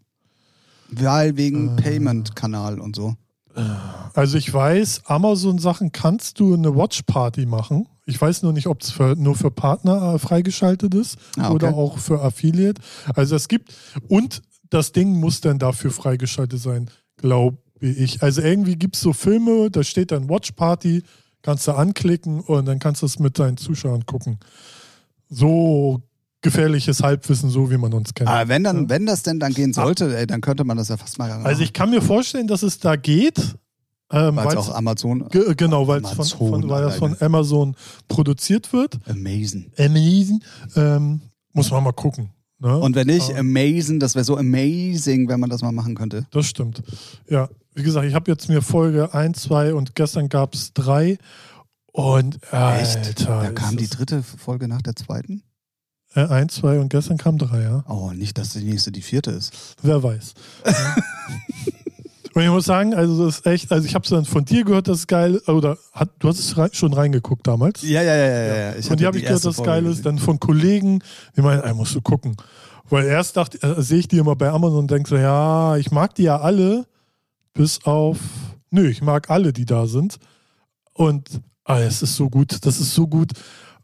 [0.90, 1.82] Weil wegen Äh.
[1.82, 3.16] Payment-Kanal und so.
[4.14, 7.88] Also ich weiß, Amazon-Sachen kannst du eine Watch-Party machen.
[8.06, 11.54] Ich weiß nur nicht, ob es nur für Partner äh, freigeschaltet ist Ah, okay.
[11.54, 12.82] oder auch für Affiliate.
[13.16, 13.74] Also es gibt,
[14.08, 18.22] und das Ding muss dann dafür freigeschaltet sein, glaube ich.
[18.24, 21.04] Also irgendwie gibt es so Filme, da steht dann Watch-Party,
[21.42, 24.40] kannst du anklicken und dann kannst du es mit deinen Zuschauern gucken.
[25.30, 26.02] So
[26.42, 28.30] gefährliches Halbwissen, so wie man uns kennt.
[28.30, 28.90] Aber wenn dann, Ja.
[28.90, 31.32] wenn das denn dann gehen sollte, ey, dann könnte man das ja fast mal.
[31.32, 33.56] Also ich kann mir vorstellen, dass es da geht.
[34.14, 35.30] Ähm, weil es auch Amazon.
[35.30, 37.16] Ge genau, weil es von, Amazon von, weil das von.
[37.22, 37.76] Amazon
[38.10, 39.00] produziert wird.
[39.08, 39.72] Amazing.
[39.78, 40.44] Amazing.
[40.76, 41.22] Ähm,
[41.54, 42.30] muss man mal gucken.
[42.60, 42.78] Ne?
[42.78, 43.38] Und wenn nicht, Ja.
[43.38, 46.26] amazing, das wäre so amazing, wenn man das mal machen könnte.
[46.32, 46.84] Das stimmt.
[47.30, 51.18] Ja, wie gesagt, ich habe jetzt mir Folge 1, 2 und gestern gab es 3.
[51.94, 52.52] Und Echt?
[52.54, 55.42] Alter, Da kam die dritte Folge nach der zweiten?
[56.14, 57.84] Das, äh, 1, 2 und gestern kam 3, ja.
[57.88, 59.76] Oh, nicht, dass die nächste die vierte ist.
[59.82, 60.34] Wer weiß.
[62.34, 64.64] und ich muss sagen, also das ist echt, also ich habe es dann von dir
[64.64, 67.82] gehört, das ist geil, oder hat, du hast es rei- schon reingeguckt damals.
[67.82, 68.56] Ja, ja, ja, ja.
[68.56, 68.76] ja.
[68.76, 70.06] Ich Von dir habe ich gehört, erste dass es Folge geil ist.
[70.06, 71.04] Dann von Kollegen,
[71.36, 72.36] die meinen, ey, musst du gucken.
[72.90, 75.92] Weil erst dachte, äh, sehe ich die immer bei Amazon und denke so, ja, ich
[75.92, 76.86] mag die ja alle,
[77.54, 78.18] bis auf,
[78.70, 80.18] nö, ich mag alle, die da sind.
[80.94, 83.32] Und ah, es ist so gut, das ist so gut.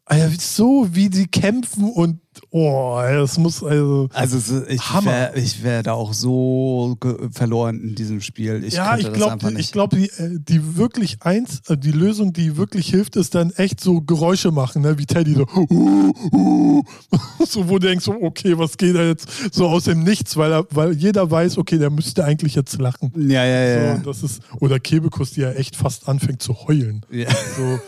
[0.09, 4.09] Ah so wie sie kämpfen und oh, das muss also.
[4.13, 6.97] Also es ich wäre wär da auch so
[7.31, 8.63] verloren in diesem Spiel.
[8.63, 12.57] Ich ja, ich glaube, ich glaube, die, äh, die wirklich eins, äh, die Lösung, die
[12.57, 14.97] wirklich hilft, ist dann echt so Geräusche machen, ne?
[14.97, 16.83] wie Teddy so, uh, uh,
[17.47, 20.65] so wo du denkst, okay, was geht da jetzt so aus dem Nichts, weil er,
[20.71, 23.11] weil jeder weiß, okay, der müsste eigentlich jetzt lachen.
[23.15, 23.97] ja, ja, ja.
[23.97, 27.05] So, das ist, oder Kebekus, die ja echt fast anfängt zu heulen.
[27.11, 27.29] ja.
[27.55, 27.79] So,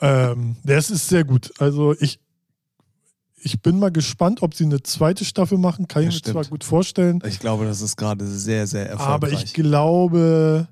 [0.00, 1.52] ähm, das ist sehr gut.
[1.58, 2.20] Also ich,
[3.42, 5.88] ich bin mal gespannt, ob sie eine zweite Staffel machen.
[5.88, 6.32] Kann ich Das mir stimmt.
[6.34, 9.14] zwar gut vorstellen, Ich glaube, das ist gerade sehr, sehr erfolgreich.
[9.14, 10.68] aber ich glaube,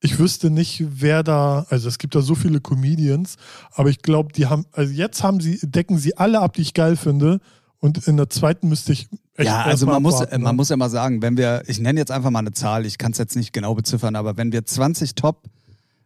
[0.00, 3.36] ich wüsste nicht, wer da, also es gibt da so viele Comedians,
[3.72, 6.74] aber ich glaube, die haben, also jetzt haben sie, decken sie alle ab, die ich
[6.74, 7.40] geil finde.
[7.80, 10.56] Und in der zweiten müsste ich echt ja, also man muss, abwarten, man ne?
[10.56, 13.12] muss ja mal sagen, wenn wir, ich nenne jetzt einfach mal eine Zahl, ich kann
[13.12, 15.42] es jetzt nicht genau beziffern, aber wenn wir 20 Top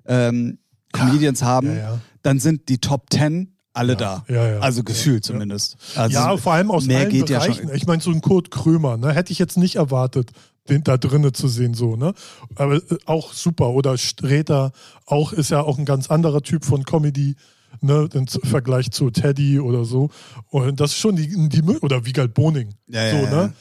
[0.06, 0.58] ähm,
[0.92, 2.00] Comedians haben, ja, ja.
[2.22, 4.24] dann sind die Top 10 alle da.
[4.28, 4.58] ja, ja.
[4.60, 5.32] Also gefühlt Ja.
[5.32, 5.76] zumindest.
[5.96, 7.70] Also ja, vor allem aus mehr allen ja Bereichen.
[7.74, 10.30] ich meine, so ein Kurt Krömer, ne, hätte ich jetzt nicht erwartet,
[10.68, 12.12] den da drinnen zu sehen, so, ne?
[12.56, 13.70] Aber äh, auch super.
[13.70, 14.72] Oder Sträter,
[15.06, 17.36] auch ist ja auch ein ganz anderer Typ von Comedy,
[17.80, 20.10] ne, im Vergleich zu Teddy oder so.
[20.48, 22.74] Und das ist schon die, die oder Wiegald Boning.
[22.88, 23.30] Ja, so, ja, ja.
[23.30, 23.54] ne?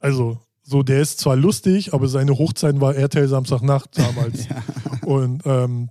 [0.00, 4.46] Also, so, der ist zwar lustig, aber seine Hochzeiten war RTL Samstagnacht damals.
[5.04, 5.88] Und ähm,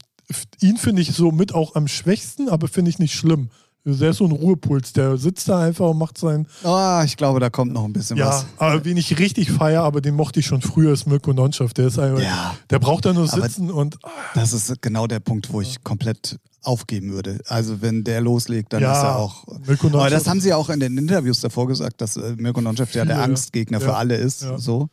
[0.61, 3.49] ihn finde ich so mit auch am schwächsten, aber finde ich nicht schlimm.
[3.83, 6.45] Der ist so ein Ruhepuls, der sitzt da einfach und macht sein.
[6.63, 8.45] Ah, ich glaube, da kommt noch ein bisschen Ja, was.
[8.57, 11.73] aber wen ich richtig feier, aber den mochte ich schon früher, ist Mirko Nonchef.
[11.73, 12.53] Der ist einfach, Ja.
[12.69, 13.97] der braucht da nur sitzen und
[14.35, 17.39] Das ist genau der Punkt, wo ich komplett aufgeben würde.
[17.47, 19.45] Also wenn der loslegt, dann Ja, ist er auch.
[19.93, 23.03] Aber das haben sie auch in den Interviews davor gesagt, dass äh, Mirko Nonchef ja
[23.03, 23.83] der Angstgegner ja.
[23.83, 24.43] für alle ist.
[24.43, 24.59] Ja.
[24.59, 24.89] So.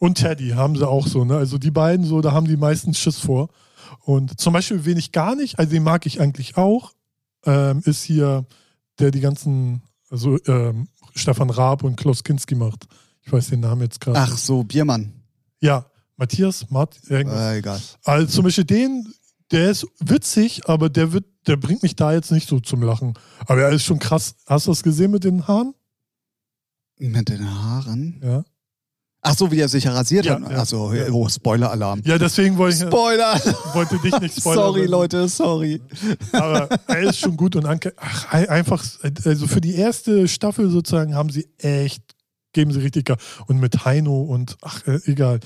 [0.00, 1.36] Und Teddy haben sie auch so, ne?
[1.36, 3.48] Also die beiden so, da haben die meisten Schiss vor.
[4.00, 6.92] Und zum Beispiel, wen ich gar nicht, also den mag ich eigentlich auch,
[7.44, 8.46] ähm, ist hier,
[8.98, 12.86] der die ganzen, also ähm, Stefan Raab und Klaus Kinski macht.
[13.22, 14.18] Ich weiß den Namen jetzt gerade.
[14.18, 15.12] Ach so, Biermann.
[15.60, 17.40] Ja, Matthias, Mart, irgendwas.
[17.40, 17.80] Äh, egal.
[18.04, 19.12] Also zum Beispiel den,
[19.50, 23.14] der ist witzig, aber der wird, der bringt mich da jetzt nicht so zum Lachen.
[23.46, 24.36] Aber er ist schon krass.
[24.46, 25.74] Hast du das gesehen mit den Haaren?
[26.98, 28.20] Mit den Haaren?
[28.22, 28.44] Ja.
[29.26, 30.50] Ach so, wie er sich rasiert Ja, hat.
[30.50, 30.58] ja.
[30.58, 31.08] Also, Ja.
[31.10, 32.02] oh, Spoiler-Alarm.
[32.04, 33.40] Ja, deswegen wollte ich, Spoiler!
[33.72, 34.64] wollte dich nicht spoilern.
[34.64, 35.80] sorry, Leute, sorry.
[36.32, 38.84] Aber er ist schon gut und Anke, ach, ein- einfach,
[39.24, 42.02] also für die erste Staffel sozusagen haben sie echt,
[42.52, 43.16] geben sie richtig Gas.
[43.46, 45.40] Und mit Heino und, ach, äh, egal.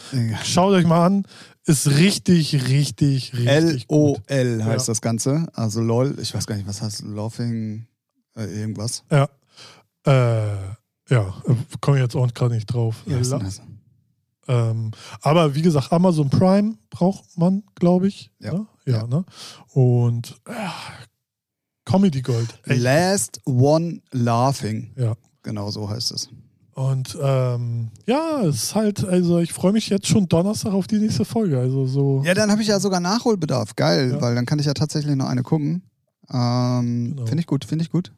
[0.45, 1.23] Schaut euch mal an,
[1.65, 3.47] ist richtig, richtig, richtig.
[3.47, 5.47] L-O-L heißt das Ganze.
[5.55, 7.87] Also LOL, ich weiß gar nicht, was heißt Laughing,
[8.37, 9.05] äh, irgendwas.
[9.11, 9.29] Ja.
[10.05, 10.57] Äh,
[11.11, 11.35] ja,
[11.81, 13.03] komme ich jetzt auch gerade nicht drauf.
[13.07, 13.63] Denn La- das?
[14.47, 18.31] Ähm, aber wie gesagt, Amazon Prime braucht man, glaube ich.
[18.39, 18.53] Ja.
[18.55, 18.67] Ne?
[18.87, 19.07] Ja, Ja.
[19.07, 19.25] Ne?
[19.75, 20.53] Und äh,
[21.85, 22.59] Comedy Gold.
[22.65, 22.81] Echt.
[22.81, 24.93] Last One Laughing.
[24.97, 25.15] Ja.
[25.43, 26.29] Genau so heißt es.
[26.75, 30.99] Und ähm, ja, es ist halt, also ich freue mich jetzt schon Donnerstag auf die
[30.99, 31.59] nächste Folge.
[31.59, 32.23] Also so.
[32.25, 33.75] Ja, dann habe ich ja sogar Nachholbedarf.
[33.75, 34.21] Geil, Ja.
[34.23, 35.83] weil dann kann ich ja tatsächlich noch eine gucken.
[36.31, 37.27] Ähm, Genau.
[37.27, 38.13] Finde ich gut, finde ich gut.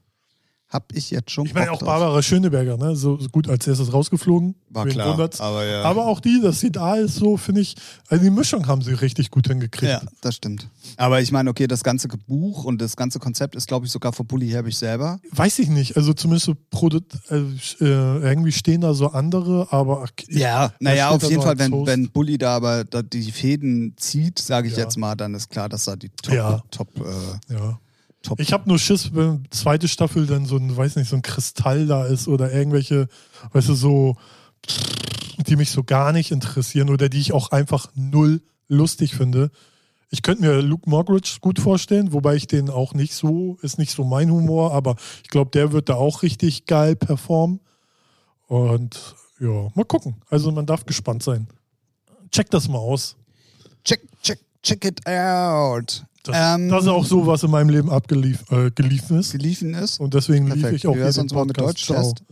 [0.70, 1.46] Hab ich jetzt schon.
[1.46, 1.88] ich meine auch drauf.
[1.88, 2.94] Barbara Schöneberger, ne?
[2.94, 4.54] So, so gut als erstes rausgeflogen.
[4.68, 5.10] War klar.
[5.10, 5.40] wundert's?
[5.40, 5.82] Aber ja.
[5.82, 7.74] Aber auch die, dass sie da ist, so finde ich,
[8.08, 9.90] also die Mischung haben sie richtig gut hingekriegt.
[9.90, 10.68] ja, das stimmt.
[10.96, 14.12] Aber ich meine, okay, das ganze Buch und das ganze Konzept ist, glaube ich, sogar
[14.12, 15.18] von Bully Herbig selber.
[15.32, 16.54] Weiß ich nicht, also zumindest so
[17.30, 17.44] äh, äh,
[17.80, 21.86] irgendwie stehen da so andere, aber Ja, naja, auf jeden Fall, wenn, Host.
[21.88, 24.84] wenn Bully da aber da die Fäden zieht, sage ich Ja.
[24.84, 26.62] jetzt mal, dann ist klar, dass da die Top, Ja.
[26.70, 27.80] Top, äh, ja.
[28.22, 28.38] Top.
[28.38, 31.86] Ich habe nur Schiss, wenn zweite Staffel dann so ein, weiß nicht, so ein Kristall
[31.86, 33.08] da ist oder irgendwelche,
[33.52, 34.16] weißt du, so,
[35.38, 39.50] die mich so gar nicht interessieren oder die ich auch einfach null lustig finde.
[40.10, 43.92] Ich könnte mir Luke Mockridge gut vorstellen, wobei ich den auch nicht so, ist nicht
[43.92, 47.60] so mein Humor, aber ich glaube, der wird da auch richtig geil performen.
[48.48, 50.16] Und ja, mal gucken.
[50.28, 51.46] Also man darf gespannt sein.
[52.30, 53.16] Check das mal aus.
[53.84, 56.04] check, check, check it out.
[56.22, 59.32] Das, Ähm, das ist auch so, was in meinem Leben abgeliefen äh, geliefen ist.
[59.32, 60.00] geliefen ist.
[60.00, 61.90] Und deswegen lief ich auch Wie wär's uns mal mit Podcast.
[61.90, 62.24] Deutsch-Test?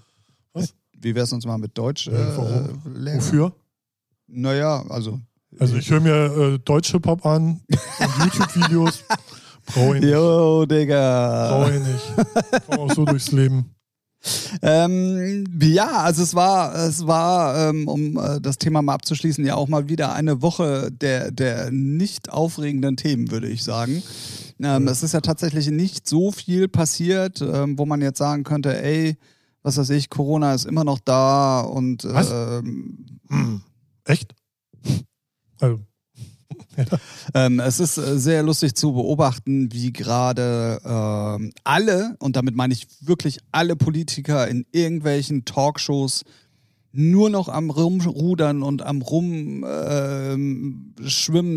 [0.53, 0.75] Was?
[1.01, 2.07] Wie wär's uns mal mit Deutsch?
[2.07, 2.83] Ja, Äh, warum?
[2.95, 3.21] lernen?
[3.21, 3.53] Wofür?
[4.27, 5.21] Naja, also.
[5.59, 6.15] Also ich höre mir
[6.55, 7.71] äh, Deutsch-Hip-Hop an und
[8.25, 9.05] YouTube-Videos.
[9.67, 10.13] Brauche ich nicht.
[10.13, 11.49] Yo, Digga.
[11.51, 12.65] Brauche ich nicht.
[12.69, 13.75] Komm auch so durchs Leben.
[14.63, 19.55] Ähm, ja, also es war, es war, ähm, um äh, das Thema mal abzuschließen, ja
[19.55, 24.03] auch mal wieder eine Woche der, der nicht aufregenden Themen, würde ich sagen.
[24.61, 28.83] Ähm, Es ist ja tatsächlich nicht so viel passiert, ähm, wo man jetzt sagen könnte,
[28.83, 29.17] ey,
[29.63, 32.31] was weiß ich, Corona ist immer noch da und Was?
[32.31, 33.61] ähm, Hm.
[34.05, 34.35] Echt?
[35.61, 35.81] Also,
[37.35, 42.73] Ähm, es ist äh, sehr lustig zu beobachten, wie gerade ähm, alle, und damit meine
[42.75, 46.23] ich wirklich alle Politiker in irgendwelchen Talkshows
[46.93, 49.69] nur noch am Rumrudern und am Rumschwimmen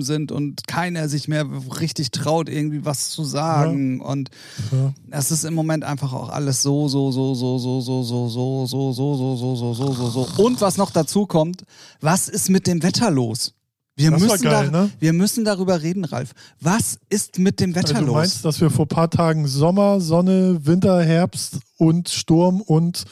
[0.01, 1.45] äh, sind und keiner sich mehr
[1.79, 4.01] richtig traut, irgendwie was zu sagen.
[4.01, 4.29] Und
[4.71, 4.93] Ja.
[5.10, 8.65] es ist im Moment einfach auch alles so, so, so, so, so, so, so, so,
[8.65, 10.27] so, so, so, so, so, so, so, so.
[10.43, 11.63] Und was noch dazu kommt,
[12.01, 13.53] was ist mit dem Wetter los?
[14.02, 14.92] Wir Das müssen, geil, da, ne?
[15.00, 16.32] wir müssen darüber reden, Ralf.
[16.60, 18.16] Was ist mit dem Wetter Also du los?
[18.16, 23.06] meinst, dass wir vor ein paar Tagen Sommer, Sonne, Winter, Herbst und Sturm und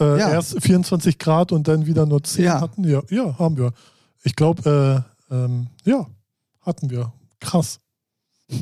[0.00, 0.30] äh, Ja.
[0.30, 2.60] erst 24 Grad und dann wieder nur 10 Ja.
[2.60, 2.84] hatten?
[2.84, 3.72] Ja, ja, haben wir.
[4.22, 6.06] Ich glaube, äh, ähm, ja,
[6.62, 7.12] hatten wir.
[7.40, 7.80] Krass.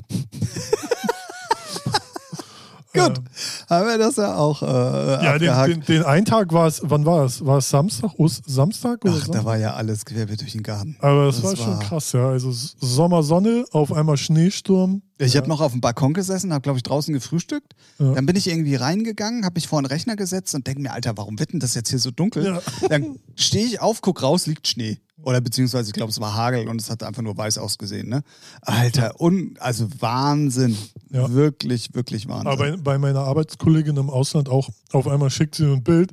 [2.93, 3.23] Gut, Äh,
[3.68, 5.70] haben wir das ja auch äh, ja, den, abgehakt.
[5.70, 7.44] den, den einen Tag war es, wann war es?
[7.44, 8.11] War es Samstag?
[8.18, 9.44] Ost, Samstag oder Ach, da Sonntag?
[9.44, 10.96] war ja alles querbeet durch den Garten.
[11.00, 12.29] Aber das, das war schon war- krass, ja.
[12.29, 15.03] Also S- Sommer, Sonne, auf einmal Schneesturm.
[15.18, 15.40] Ich ja.
[15.40, 17.72] habe noch auf dem Balkon gesessen, habe, glaube ich, draußen gefrühstückt.
[17.98, 18.12] Ja.
[18.14, 21.16] Dann bin ich irgendwie reingegangen, habe mich vor den Rechner gesetzt und denke mir, Alter,
[21.16, 22.44] warum wird denn das jetzt hier so dunkel?
[22.44, 22.88] Ja.
[22.88, 24.98] Dann stehe ich auf, guck raus, liegt Schnee.
[25.24, 28.08] Oder beziehungsweise, ich glaube, es war Hagel und es hat einfach nur weiß ausgesehen.
[28.08, 28.22] Ne?
[28.60, 30.76] Alter, un also Wahnsinn.
[31.10, 31.30] Ja.
[31.32, 32.46] Wirklich, wirklich Wahnsinn.
[32.46, 36.12] Aber bei, bei meiner Arbeitskollegin im Ausland auch, auf einmal schickt sie ein Bild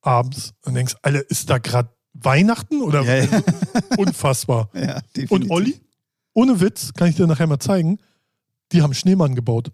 [0.00, 3.42] abends und denkst, Alter, ist da gerade Weihnachten oder ja, ja,
[3.98, 4.70] unfassbar.
[4.74, 5.00] ja.
[5.28, 5.80] Und Olli,
[6.32, 7.98] ohne Witz, kann ich dir nachher mal zeigen,
[8.72, 9.72] die haben Schneemann gebaut.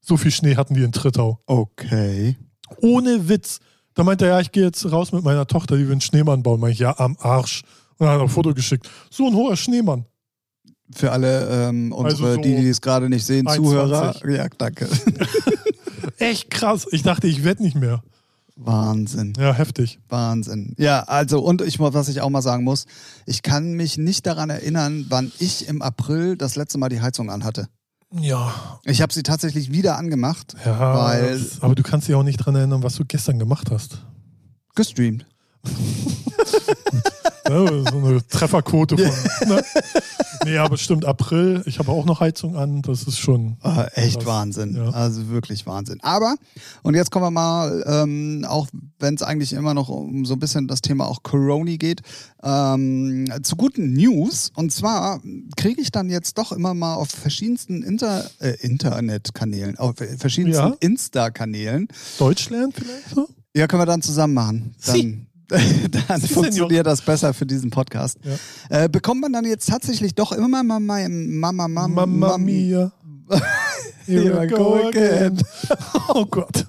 [0.00, 1.42] So viel Schnee hatten die in Trittau.
[1.46, 2.36] Okay.
[2.78, 3.60] Ohne Witz.
[3.94, 6.42] Da meinte er, ja, ich gehe jetzt raus mit meiner Tochter, die will einen Schneemann
[6.42, 6.60] bauen.
[6.60, 7.62] Meinte ich, ja, am Arsch.
[7.98, 8.88] Und dann hat er ein Foto geschickt.
[9.10, 10.06] So ein hoher Schneemann.
[10.92, 13.56] Für alle ähm, unsere, Also so die, die es gerade nicht sehen, 1,20.
[13.56, 14.28] Zuhörer.
[14.28, 14.88] Ja, danke.
[16.18, 16.86] Echt krass.
[16.90, 18.02] Ich dachte, ich werde nicht mehr.
[18.56, 19.32] Wahnsinn.
[19.38, 20.00] Ja, heftig.
[20.08, 20.74] Wahnsinn.
[20.76, 22.84] Ja, also und ich was ich auch mal sagen muss,
[23.24, 27.30] ich kann mich nicht daran erinnern, wann ich im April das letzte Mal die Heizung
[27.30, 27.68] anhatte.
[28.12, 30.94] Ja, Ich habe sie tatsächlich wieder angemacht, ja.
[30.96, 34.04] weil das- aber du kannst dich auch nicht dran erinnern, was du gestern gemacht hast.
[34.74, 35.26] gestreamt.
[37.48, 39.48] Ne, so eine Trefferquote von.
[39.48, 39.64] Ne?
[40.44, 41.62] Nee, aber stimmt, April.
[41.66, 42.82] Ich habe auch noch Heizung an.
[42.82, 43.56] Das ist schon.
[43.62, 44.26] Ah, echt Krass.
[44.26, 44.74] Wahnsinn.
[44.74, 44.90] Ja.
[44.90, 45.98] Also wirklich Wahnsinn.
[46.02, 46.34] Aber,
[46.82, 48.66] und jetzt kommen wir mal, ähm, auch
[48.98, 52.02] wenn es eigentlich immer noch um so ein bisschen das Thema auch Corona geht,
[52.42, 54.50] ähm, zu guten News.
[54.54, 55.20] Und zwar
[55.56, 60.76] kriege ich dann jetzt doch immer mal auf verschiedensten Inter äh, Internetkanälen, auf verschiedensten Ja.
[60.80, 61.88] Insta-Kanälen.
[62.18, 63.28] Deutsch lernen vielleicht so?
[63.54, 64.74] Ja, können wir dann zusammen machen.
[64.86, 65.26] Dann,
[66.08, 68.18] dann funktioniert das besser für diesen Podcast.
[68.22, 68.84] Ja.
[68.84, 72.92] Äh, bekommt man dann jetzt tatsächlich doch immer mal Mama, Mama, Mama, Mamma mia.
[74.06, 75.40] Here I go again.
[76.08, 76.66] Oh Gott.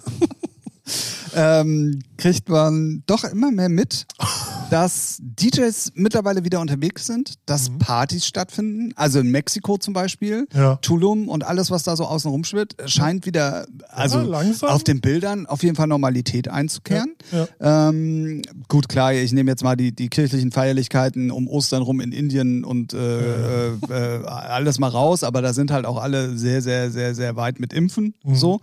[1.36, 4.06] ähm, kriegt man doch immer mehr mit,
[4.72, 7.80] dass DJs mittlerweile wieder unterwegs sind, dass Mhm.
[7.80, 8.94] Partys stattfinden.
[8.96, 10.78] Also in Mexiko zum Beispiel, Ja.
[10.78, 14.70] Tulum und alles, was da so außen rumschwirrt, scheint wieder, also langsam.
[14.70, 17.16] auf den Bildern auf jeden Fall Normalität einzukehren.
[17.34, 17.90] Ja.
[17.90, 22.14] Ähm, gut, klar, ich nehme jetzt mal die, die kirchlichen Feierlichkeiten um Ostern rum in
[22.14, 26.62] Indien und äh, äh, äh, alles mal raus, aber da sind halt auch alle sehr,
[26.62, 28.14] sehr, sehr, sehr weit mit Impfen.
[28.24, 28.36] Mhm.
[28.36, 28.62] So.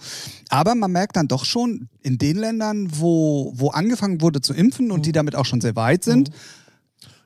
[0.48, 4.90] Aber man merkt dann doch schon, in den Ländern, wo, wo angefangen wurde zu impfen
[4.90, 6.30] und die damit auch schon sehr weit sind,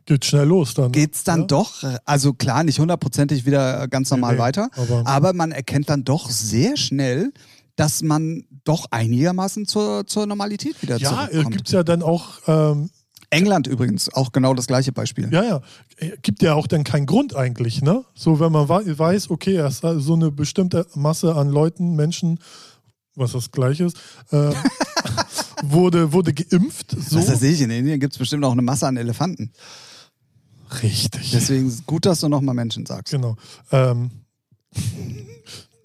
[0.04, 0.86] Geht schnell los dann.
[0.86, 0.90] ne?
[0.90, 1.46] geht's dann ja?
[1.46, 5.88] doch, äh, also klar, nicht hundertprozentig wieder ganz normal nee, weiter, aber- aber, man erkennt
[5.90, 7.32] dann doch sehr schnell,
[7.76, 11.56] dass man doch einigermaßen zur, zur Normalität wieder Ja, äh, zurückkommt.
[11.56, 12.90] gibt es ja dann auch, ähm,
[13.30, 15.32] England übrigens, auch genau das gleiche Beispiel.
[15.32, 15.60] ja, ja,
[15.98, 18.04] äh, gibt ja auch dann keinen Grund eigentlich, ne?
[18.14, 22.40] So, wenn man wei- weiß, okay, es ist so eine bestimmte Masse an Leuten, Menschen,
[23.14, 23.96] was das gleiche ist,
[24.32, 24.50] äh,
[25.62, 26.90] wurde, wurde geimpft.
[26.90, 27.16] So.
[27.18, 29.52] Was das sehe ich, in Indien gibt es bestimmt auch eine Masse an Elefanten.
[30.82, 31.30] Richtig.
[31.32, 33.12] Deswegen ist gut, dass du nochmal Menschen sagst.
[33.12, 33.36] Genau.
[33.70, 34.10] Ähm,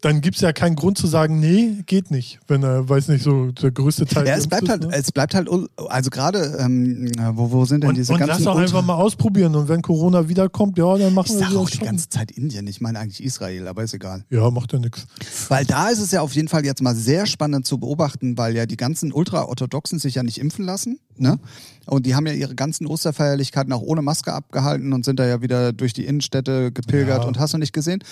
[0.08, 3.24] dann gibt es ja keinen Grund zu sagen, nee, geht nicht, wenn er, weiß nicht,
[3.24, 4.28] so der größte Teil.
[4.28, 4.90] Ja, es bleibt ist, halt, ne?
[4.94, 5.50] es bleibt halt,
[5.90, 8.84] also gerade, ähm, wo, wo sind denn Und, diese und lass ganzen doch Ultra- einfach
[8.84, 11.78] mal ausprobieren und wenn Corona wiederkommt, ja, dann machen Ich wir sage wieder auch die
[11.80, 14.24] ganze Zeit Indien, ich meine eigentlich Israel, aber ist egal.
[14.30, 15.06] Ja, macht ja nichts.
[15.50, 18.56] Weil da ist es ja auf jeden Fall jetzt mal sehr spannend zu beobachten, weil
[18.56, 21.00] ja die ganzen Ultra-Orthodoxen sich ja nicht impfen lassen.
[21.20, 21.40] Ne?
[21.86, 25.42] Und die haben ja ihre ganzen Osterfeierlichkeiten auch ohne Maske abgehalten und sind da ja
[25.42, 27.28] wieder durch die Innenstädte gepilgert Ja.
[27.28, 28.04] und hast du nicht gesehen.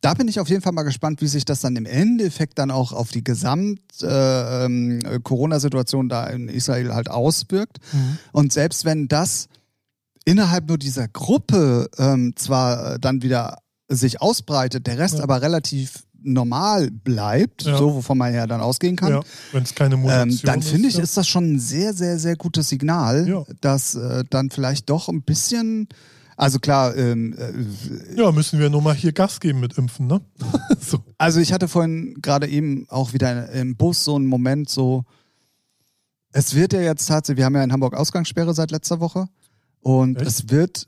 [0.00, 2.70] Da bin ich auf jeden Fall mal gespannt, wie sich das dann im Endeffekt dann
[2.70, 7.78] auch auf die Gesamt-Corona-Situation da in Israel halt auswirkt.
[8.32, 9.48] Und selbst wenn das
[10.24, 13.58] innerhalb nur dieser Gruppe ähm, zwar äh, dann wieder
[13.88, 15.24] sich ausbreitet, der Rest Ja.
[15.24, 17.76] aber relativ normal bleibt, Ja.
[17.78, 19.20] so wovon man ja dann ausgehen kann, Ja,
[19.52, 21.02] wenn es keine Mutation ähm, dann finde ich, ja.
[21.02, 25.22] ist das schon ein sehr, sehr, sehr gutes Signal, dass äh, dann vielleicht doch ein
[25.22, 25.88] bisschen,
[26.36, 30.20] Also klar, ähm, äh, Ja, müssen wir nur mal hier Gas geben mit Impfen, ne?
[30.80, 30.98] so.
[31.18, 35.04] also ich hatte vorhin gerade eben auch wieder im Bus so einen Moment so,
[36.32, 39.28] es wird ja jetzt tatsächlich, wir haben ja in Hamburg Ausgangssperre seit letzter Woche
[39.80, 40.26] und Echt?
[40.26, 40.86] es wird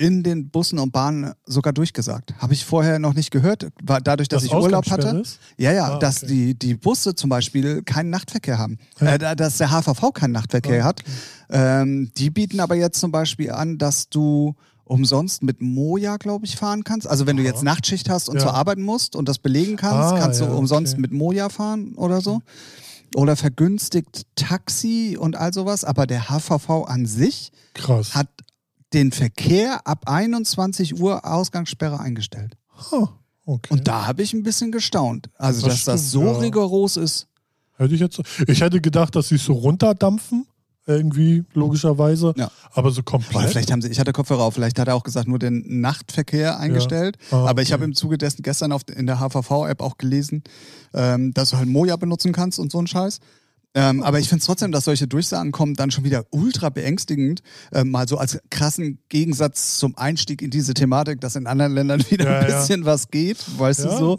[0.00, 2.32] in den Bussen und Bahnen sogar durchgesagt.
[2.38, 5.08] Habe ich vorher noch nicht gehört, war dadurch, dass ich Urlaub hatte.
[5.18, 5.38] Ist?
[5.58, 6.32] Ja, ja, Ah, dass okay.
[6.32, 8.78] die, die Busse zum Beispiel keinen Nachtverkehr haben.
[8.98, 9.14] Ja.
[9.14, 11.02] Äh, da- dass der HVV keinen Nachtverkehr Ah, hat.
[11.50, 16.56] Ähm, die bieten aber jetzt zum Beispiel an, dass du umsonst mit Moja, glaube ich,
[16.56, 17.06] fahren kannst.
[17.06, 18.42] Also wenn du jetzt Nachtschicht hast und Ja.
[18.42, 21.02] zur Arbeit musst und das belegen kannst, Ah, kannst du ja, umsonst okay.
[21.02, 22.40] mit Moja fahren oder so.
[23.14, 25.84] Oder vergünstigt Taxi und all sowas.
[25.84, 28.14] Aber der HVV an sich Krass.
[28.14, 28.28] hat
[28.92, 32.56] den Verkehr ab 21 Uhr Ausgangssperre eingestellt.
[32.90, 33.08] Ah,
[33.44, 33.72] okay.
[33.72, 35.30] Und da habe ich ein bisschen gestaunt.
[35.36, 36.38] Also, Das dass das stimmt, so ja.
[36.38, 37.28] rigoros ist.
[37.76, 38.20] Hätte ich jetzt.
[38.46, 40.46] Ich hätte gedacht, dass sie es so runterdampfen,
[40.86, 42.34] irgendwie, logischerweise.
[42.36, 42.50] Ja.
[42.72, 43.50] Aber so Oder komplett.
[43.50, 46.58] vielleicht haben sie, ich hatte Kopfhörer auf, vielleicht hat er auch gesagt, nur den Nachtverkehr
[46.58, 47.16] eingestellt.
[47.30, 47.74] Ah, Aber ich okay.
[47.74, 50.42] habe im Zuge dessen gestern auf, in der HVV-App auch gelesen,
[50.92, 53.20] ähm, dass du halt Moja benutzen kannst und so ein Scheiß.
[53.74, 57.40] Ähm, aber ich finde es trotzdem, dass solche Durchsagen kommen, dann schon wieder ultra beängstigend.
[57.72, 62.02] Ähm, mal so als krassen Gegensatz zum Einstieg in diese Thematik, dass in anderen Ländern
[62.10, 62.60] wieder Ja, ein ja.
[62.60, 63.90] bisschen was geht, weißt Ja.
[63.90, 64.18] du so.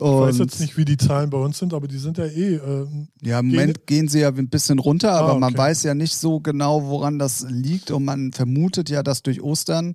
[0.00, 2.26] Ich weiß Und jetzt nicht, wie die Zahlen bei uns sind, aber die sind ja
[2.26, 2.54] eh.
[2.54, 2.86] Äh,
[3.22, 5.58] ja, im Moment gehen sie ja ein bisschen runter, aber Ah, man okay.
[5.58, 7.90] weiß ja nicht so genau, woran das liegt.
[7.90, 9.94] Und man vermutet ja, dass durch Ostern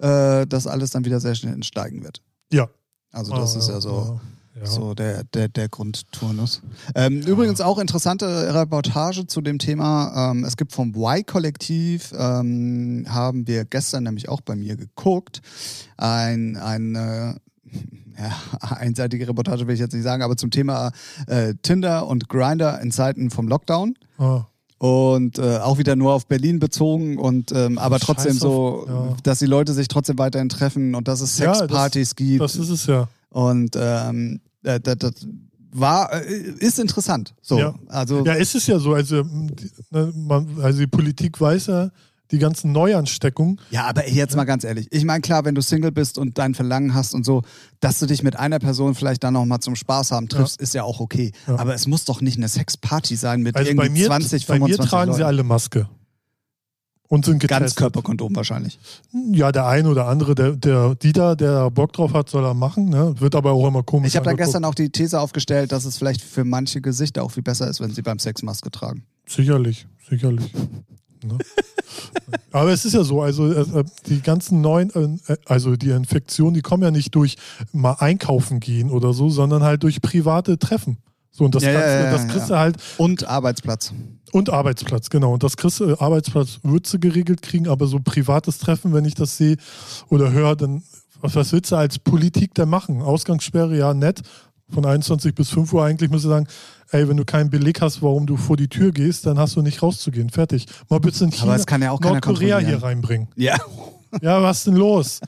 [0.00, 2.20] äh, das alles dann wieder sehr schnell steigen wird.
[2.52, 2.68] ja.
[3.10, 4.20] Also das Ah, ist ja so,
[4.64, 4.70] Ja.
[4.70, 6.62] so der, der, der Grundturnus.
[6.94, 10.30] Ähm, Übrigens auch interessante Reportage zu dem Thema.
[10.30, 15.40] Ähm, es gibt vom Y-Kollektiv, ähm, haben wir gestern nämlich auch bei mir geguckt,
[15.96, 17.36] ein, eine
[18.18, 18.32] ja,
[18.76, 20.92] einseitige Reportage will ich jetzt nicht sagen, aber zum Thema
[21.26, 23.94] äh, Tinder und Grinder in Zeiten vom Lockdown.
[24.18, 24.44] Ah,
[24.78, 28.88] Und äh, auch wieder nur auf Berlin bezogen und ähm, aber trotzdem Scheiß so, auf-
[28.88, 29.16] ja.
[29.22, 32.40] dass die Leute sich trotzdem weiterhin treffen und dass es Ja, das- Sexpartys gibt.
[32.42, 33.08] das ist es ja.
[33.30, 35.12] Und ähm, äh, das, das
[35.72, 37.34] war äh, ist interessant.
[37.40, 37.74] So, Ja.
[37.88, 38.94] also Ja, es ist ja so.
[38.94, 39.22] Also,
[39.90, 41.90] ne, man, also die Politik weiß ja,
[42.30, 43.60] die ganzen Neuansteckungen.
[43.70, 44.88] ja, aber jetzt mal ganz ehrlich.
[44.90, 47.42] Ich meine, klar, wenn du Single bist und dein Verlangen hast und so,
[47.80, 50.72] dass du dich mit einer Person vielleicht dann noch mal zum Spaß haben triffst, ist
[50.72, 51.32] ja auch okay.
[51.46, 51.58] Ja.
[51.58, 54.54] Aber es muss doch nicht eine Sexparty sein mit Also irgendwie bei mir, 20, bei
[54.54, 55.18] 25 mir tragen Leuten.
[55.18, 55.88] sie alle Maske.
[57.12, 57.60] Und sind getestet.
[57.60, 58.78] Ganzkörperkondom wahrscheinlich.
[59.32, 62.88] Ja, der ein oder andere, der, der Dieter, der Bock drauf hat, soll er machen.
[62.88, 63.14] Ne?
[63.18, 64.08] Wird aber auch immer komisch.
[64.08, 67.28] Ich habe da gestern auch die These aufgestellt, dass es vielleicht für manche Gesichter auch
[67.28, 69.04] viel besser ist, wenn sie beim Sex Maske tragen.
[69.26, 70.54] Sicherlich, sicherlich.
[71.22, 71.36] ne?
[72.50, 76.62] Aber es ist ja so, also äh, die ganzen neuen, äh, also die Infektionen, die
[76.62, 77.36] kommen ja nicht durch
[77.72, 80.96] mal einkaufen gehen oder so, sondern halt durch private Treffen.
[81.30, 83.92] So, und das, Ja, kannst, ja, ja, das kriegst du halt, Und Arbeitsplatz.
[84.32, 85.34] Und Arbeitsplatz, genau.
[85.34, 89.14] Und das kriegst du, Arbeitsplatz würdest du geregelt kriegen, aber so privates Treffen, wenn ich
[89.14, 89.56] das sehe
[90.08, 90.82] oder höre, dann,
[91.20, 93.02] was, was willst du als Politik da machen?
[93.02, 94.22] Ausgangssperre, ja, nett.
[94.72, 96.46] Von 21 bis 5 Uhr eigentlich müsste sagen,
[96.90, 99.60] ey, wenn du keinen Beleg hast, warum du vor die Tür gehst, dann hast du
[99.60, 100.30] nicht rauszugehen.
[100.30, 100.66] Fertig.
[100.88, 103.28] Mal bitte in China, Aber es kann ja auch Nordkorea hier reinbringen.
[103.36, 103.58] Ja.
[104.22, 105.20] Ja, was denn los?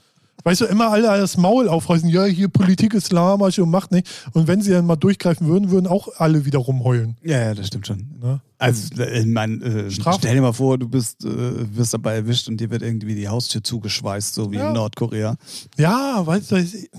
[0.44, 4.06] Weißt du, immer alle das Maul aufreißen, ja, hier Politik ist lahmarsch und macht nicht.
[4.34, 7.16] Und wenn sie dann mal durchgreifen würden, würden auch alle wieder rumheulen.
[7.24, 8.06] Ja, ja, das stimmt schon.
[8.20, 8.40] Ne?
[8.58, 12.58] Also, ich mein, äh, stell dir mal vor, du bist, äh, wirst dabei erwischt und
[12.58, 14.68] dir wird irgendwie die Haustür zugeschweißt, so wie Ja.
[14.68, 15.36] in Nordkorea.
[15.78, 16.90] Ja, weißt du, ich,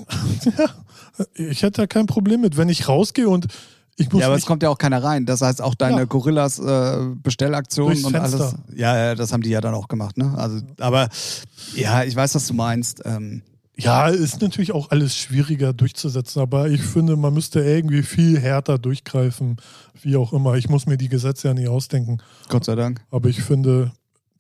[1.36, 3.48] ich hätte da kein Problem mit, wenn ich rausgehe und
[3.98, 5.26] Ja, aber es kommt ja auch keiner rein.
[5.26, 6.06] Das heißt, auch deine Ja.
[6.06, 8.56] Gorillas äh, Bestellaktionen und alles.
[8.76, 10.34] Ja, ja, das haben die ja dann auch gemacht, ne?
[10.38, 11.10] Also, aber
[11.76, 13.02] ja, ich weiß, was du meinst.
[13.06, 13.42] Ähm,
[13.78, 18.78] ja, ist natürlich auch alles schwieriger durchzusetzen, aber ich finde, man müsste irgendwie viel härter
[18.78, 19.58] durchgreifen,
[20.02, 20.56] wie auch immer.
[20.56, 23.02] Ich muss mir die Gesetze ja nicht ausdenken, Gott sei Dank.
[23.12, 23.92] aber ich finde,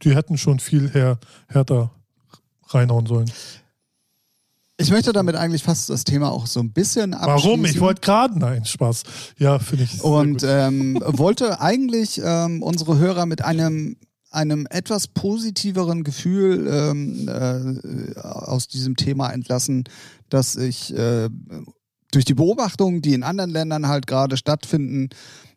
[0.03, 1.91] die hätten schon viel här, härter
[2.67, 3.29] reinhauen sollen.
[4.77, 7.49] Ich möchte damit eigentlich fast das Thema auch so ein bisschen abschließen.
[7.49, 7.65] Warum?
[7.65, 9.03] Ich wollte gerade, nein, Spaß.
[9.37, 10.01] Ja, finde ich.
[10.03, 13.97] Und ähm, wollte eigentlich ähm, unsere Hörer mit einem
[14.31, 19.85] einem etwas positiveren Gefühl ähm, äh, aus diesem Thema entlassen,
[20.27, 21.29] dass ich äh,
[22.11, 25.07] durch die Beobachtungen, die in anderen Ländern halt gerade stattfinden,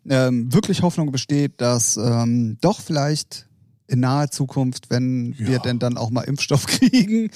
[0.07, 3.48] ähm, wirklich Hoffnung besteht, dass ähm, doch vielleicht
[3.89, 5.59] in naher Zukunft, wenn wir Ja.
[5.59, 7.31] denn dann auch mal Impfstoff kriegen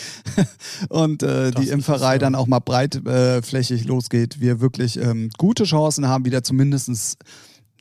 [0.90, 2.20] und äh, die Impferei ja.
[2.20, 7.18] dann auch mal breitflächig losgeht, wir wirklich ähm, gute Chancen haben, wieder zumindestens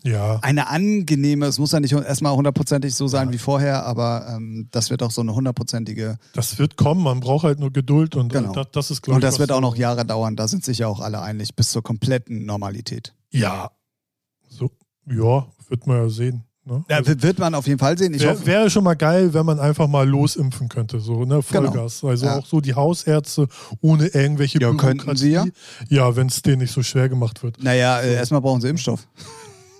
[0.04, 0.38] ja.
[0.42, 4.90] eine angenehme, es muss ja nicht erstmal hundertprozentig so sein wie vorher, aber ähm, das
[4.90, 8.38] wird auch so eine hundertprozentige Das wird kommen, man braucht halt nur Geduld und äh,
[8.38, 8.52] Genau.
[8.52, 10.88] das, das ist, glaube und das wird auch noch Jahre dauern, da sind sich ja
[10.88, 13.14] auch alle einig, bis zur kompletten Normalität.
[13.30, 13.70] Ja.
[14.48, 14.70] So,
[15.06, 16.44] ja, wird man ja sehen.
[16.64, 16.84] Ne?
[16.88, 18.14] Ja, Also, wird man auf jeden Fall sehen.
[18.14, 21.42] Ich Wäre wär schon mal geil, wenn man einfach mal losimpfen könnte, so, ne?
[21.42, 22.04] Vollgas.
[22.04, 22.38] Also Ja.
[22.38, 23.48] auch so die Hausärzte
[23.80, 25.44] ohne irgendwelche Ja, könnten sie ja.
[25.88, 27.60] Ja, wenn es denen nicht so schwer gemacht wird.
[27.62, 29.08] naja, äh, erstmal brauchen sie Impfstoff.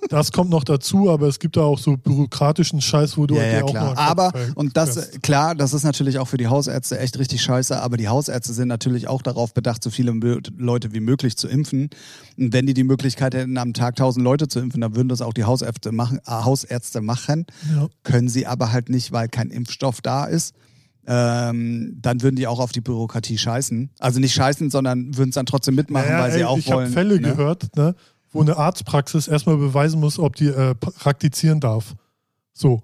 [0.08, 3.42] Das kommt noch dazu, aber es gibt da auch so bürokratischen Scheiß, wo du Ja,
[3.42, 3.90] dir ja, auch klar.
[3.94, 7.80] noch Aber, und das, klar, das ist natürlich auch für die Hausärzte echt richtig scheiße,
[7.80, 10.12] aber die Hausärzte sind natürlich auch darauf bedacht, so viele
[10.58, 11.88] Leute wie möglich zu impfen.
[12.36, 15.22] Und wenn die die Möglichkeit hätten, am Tag 1000 Leute zu impfen, dann würden das
[15.22, 17.46] auch die Hausärzte machen, äh, Hausärzte machen.
[17.72, 17.88] Ja.
[18.02, 20.54] Können sie aber halt nicht, weil kein Impfstoff da ist.
[21.06, 23.90] Ähm, dann würden die auch auf die Bürokratie scheißen.
[23.98, 26.68] Also nicht scheißen, sondern würden es dann trotzdem mitmachen, Naja, weil sie ey, auch ich
[26.68, 26.84] wollen.
[26.86, 27.28] habe Fälle ne?
[27.30, 27.94] gehört, ne,
[28.32, 31.94] wo eine Arztpraxis erstmal beweisen muss, ob die äh, praktizieren darf.
[32.52, 32.82] So.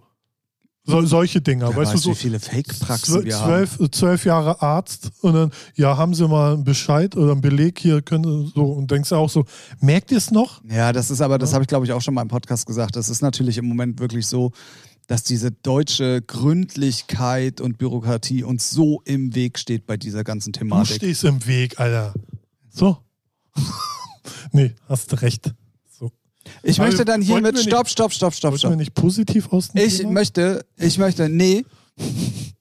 [0.85, 1.69] so solche Dinger.
[1.69, 5.35] Weißt weiß, du, so wie viele Fake-Praxen zwölf, wir zwölf, äh, zwölf Jahre Arzt und
[5.35, 9.11] dann, ja, haben sie mal einen Bescheid oder einen Beleg hier, können so und denkst
[9.11, 9.45] du auch so,
[9.81, 10.63] merkt ihr es noch?
[10.65, 11.55] Ja, das ist aber, das Ja.
[11.55, 12.97] habe ich glaube ich auch schon mal im Podcast gesagt.
[12.97, 14.53] Das ist natürlich im Moment wirklich so,
[15.07, 20.59] dass diese deutsche Gründlichkeit und Bürokratie uns so im Weg steht bei dieser ganzen Du
[20.61, 20.97] Thematik.
[20.97, 22.13] stehst im Weg, Alter.
[22.71, 22.99] So.
[24.53, 25.53] nee, hast du recht.
[25.99, 26.11] So.
[26.63, 28.77] Ich Aber möchte dann hiermit, stopp, stopp, stopp, stopp, Wollten wir stopp.
[28.79, 30.13] nicht positiv aus dem Ich Thema?
[30.13, 31.65] möchte, ich möchte, nee,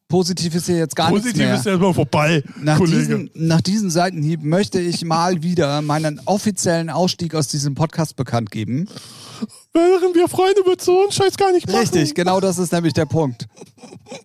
[0.07, 1.55] positiv ist hier jetzt gar nichts Positiv mehr.
[1.55, 2.97] ist erstmal vorbei, Nach Kollege.
[2.99, 8.51] diesen, nach diesen Seitenhieb möchte ich mal wieder meinen offiziellen Ausstieg aus diesem Podcast bekannt
[8.51, 8.87] geben.
[9.73, 11.79] Wären wir Freunde, würdest du so einen Scheiß gar nicht machen.
[11.79, 13.47] Richtig, genau das ist nämlich der Punkt.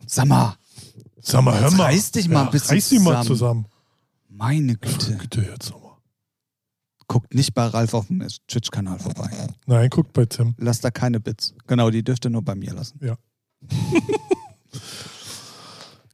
[0.07, 0.57] Sag mal,
[1.21, 1.85] Sag mal, hör mal.
[1.85, 3.27] reiß dich mal ein bisschen Reiß dich mal zusammen.
[3.27, 3.67] zusammen.
[4.31, 5.19] meine Güte.
[5.21, 5.73] Bitte jetzt.
[7.13, 9.29] Guckt nicht bei Ralf auf dem Twitch-Kanal vorbei.
[9.67, 10.55] Nein, guckt bei Tim.
[10.57, 11.53] Lasst da keine Bits.
[11.67, 12.99] Genau, die dürft ihr nur bei mir lassen.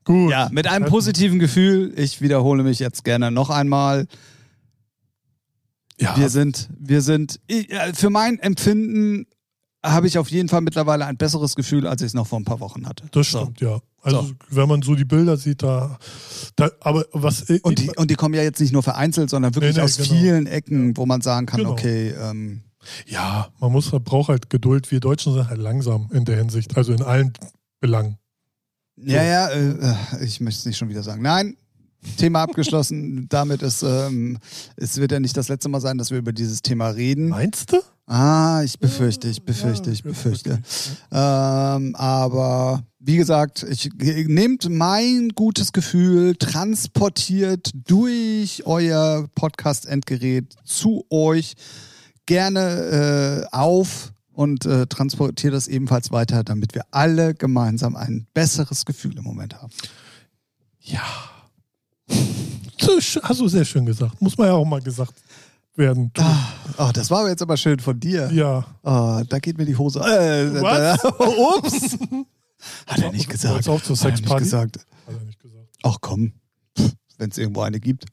[0.03, 0.33] Gut.
[0.33, 1.93] Ja, mit einem positiven Gefühl.
[1.97, 4.09] Ich wiederhole mich jetzt gerne noch einmal.
[6.01, 9.28] Ja, Wir sind, wir sind, äh, für mein Empfinden
[9.85, 12.45] habe ich auf jeden Fall mittlerweile ein besseres Gefühl, als ich es noch vor ein
[12.45, 13.05] paar Wochen hatte.
[13.13, 13.43] das So.
[13.43, 13.79] stimmt, ja.
[14.03, 14.33] Also, So.
[14.51, 15.99] wenn man so die Bilder sieht, da.
[16.57, 17.43] da aber was.
[17.63, 19.97] Und die, und die kommen ja jetzt nicht nur vereinzelt, sondern wirklich Nee, nee, aus
[19.97, 20.09] genau.
[20.11, 21.73] vielen Ecken, wo man sagen kann, Genau.
[21.73, 22.63] okay, ähm,
[23.07, 24.91] ja, man muss, braucht halt Geduld.
[24.91, 26.77] Wir Deutschen sind halt langsam in der Hinsicht.
[26.77, 27.33] Also in allen
[27.81, 28.19] Belangen.
[28.97, 31.21] ja, ja, äh, äh, ich möchte es nicht schon wieder sagen.
[31.23, 31.57] Nein,
[32.17, 33.27] Thema abgeschlossen.
[33.29, 34.39] Damit ist, ähm,
[34.77, 37.29] es wird ja nicht das letzte Mal sein, dass wir über dieses Thema reden.
[37.29, 37.79] Meinst du?
[38.11, 40.63] Ah, ich befürchte, ich befürchte, ich befürchte.
[41.13, 51.53] Ähm, aber wie gesagt, ich nehmt mein gutes Gefühl, transportiert durch euer Podcast-Endgerät zu euch
[52.25, 58.87] gerne äh, auf und äh, transportiert das ebenfalls weiter, damit wir alle gemeinsam ein besseres
[58.87, 59.73] Gefühl im Moment haben.
[60.81, 61.03] Ja.
[63.23, 64.19] Hast du sehr schön gesagt.
[64.23, 65.13] Muss man ja auch mal gesagt
[65.79, 66.13] werden.
[66.19, 66.37] Ah,
[66.79, 68.31] oh, das war aber jetzt aber schön von dir.
[68.33, 68.67] Ja.
[68.83, 70.01] Oh, da geht mir die Hose.
[70.01, 71.01] Äh, Was?
[71.03, 71.09] Da,
[71.57, 71.99] ups.
[72.87, 73.55] Hat er nicht gesagt.
[73.55, 74.79] Wollt's auch zur Hat er nicht gesagt.
[75.07, 75.69] Hat er nicht gesagt.
[75.85, 76.33] Ach komm,
[77.19, 78.07] wenn es irgendwo eine gibt.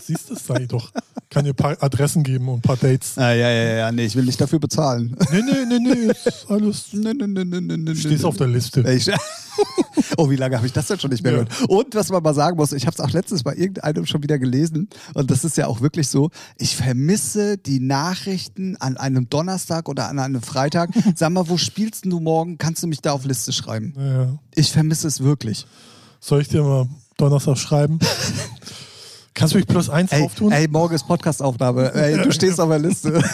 [0.00, 0.90] Siehst du, sei doch.
[1.30, 3.16] Kann dir ein paar Adressen geben und ein paar Dates.
[3.16, 5.16] Ah, ja, ja, ja, nee, ich will nicht dafür bezahlen.
[5.30, 6.12] Nee, nee, nee, nee.
[6.24, 6.86] Ist alles.
[6.92, 8.80] nee, nee, nee, nee, nee, nee, Stehst auf der Liste.
[8.92, 9.08] Ich,
[10.16, 11.44] oh, wie lange habe ich das denn schon nicht mehr Ja.
[11.44, 11.68] gehört?
[11.70, 14.40] Und was man mal sagen muss, ich habe es auch letztens bei irgendeinem schon wieder
[14.40, 19.88] gelesen und das ist ja auch wirklich so, ich vermisse die Nachrichten an einem Donnerstag
[19.88, 20.90] oder an einem Freitag.
[21.14, 22.58] Sag mal, wo spielst du morgen?
[22.58, 23.94] Kannst du mich da auf Liste schreiben?
[23.96, 24.36] Ja.
[24.56, 25.64] Ich vermisse es wirklich.
[26.18, 28.00] Soll ich dir mal Donnerstag schreiben?
[29.34, 30.52] Kannst du mich plus eins Ey, auftun?
[30.52, 31.94] ey morgen ist Podcastaufnahme.
[31.94, 33.22] Ey, du stehst auf der Liste.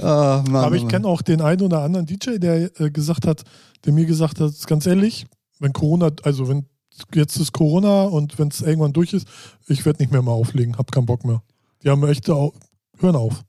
[0.00, 3.42] Ah, Mann, Aber ich kenne auch den einen oder anderen DJ, der äh, gesagt hat,
[3.84, 5.26] der mir gesagt hat, ganz ehrlich,
[5.58, 6.66] wenn Corona, also wenn
[7.14, 9.26] jetzt ist Corona und wenn es irgendwann durch ist,
[9.66, 11.42] ich werde nicht mehr mal auflegen, hab keinen Bock mehr.
[11.82, 13.42] Die haben echt, hören auf.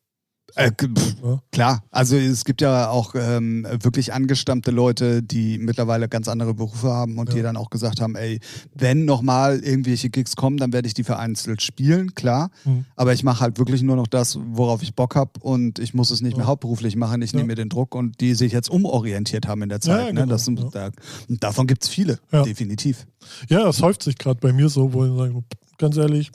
[0.56, 1.42] Äh, pff, Ja.
[1.52, 6.88] klar, also es gibt ja auch ähm, wirklich angestammte Leute, die mittlerweile ganz andere Berufe
[6.90, 7.36] haben und Ja.
[7.36, 8.40] die dann auch gesagt haben, ey,
[8.74, 12.50] wenn nochmal irgendwelche Gigs kommen, dann werde ich die vereinzelt spielen, klar.
[12.66, 12.86] Mhm.
[12.96, 16.10] Aber ich mache halt wirklich nur noch das, worauf ich Bock habe und ich muss
[16.12, 16.50] es nicht mehr Ja.
[16.50, 17.22] hauptberuflich machen.
[17.22, 17.38] Ich Ja.
[17.38, 20.14] nehme mir den Druck und die sich jetzt umorientiert haben in der Zeit.
[20.14, 20.22] Ne?
[20.22, 20.70] genau, das sind, ja.
[20.72, 20.90] da,
[21.28, 23.06] und davon gibt es viele, definitiv.
[23.50, 25.44] Ja, das häuft sich gerade bei mir so, wo ich sage,
[25.78, 26.32] ganz ehrlich,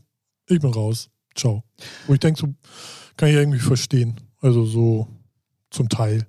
[0.49, 1.09] ich bin raus.
[1.37, 1.65] Ciao.
[2.07, 2.47] Wo ich denke, so
[3.17, 4.17] kann ich irgendwie verstehen.
[4.41, 5.09] Also so
[5.71, 6.27] zum Teil.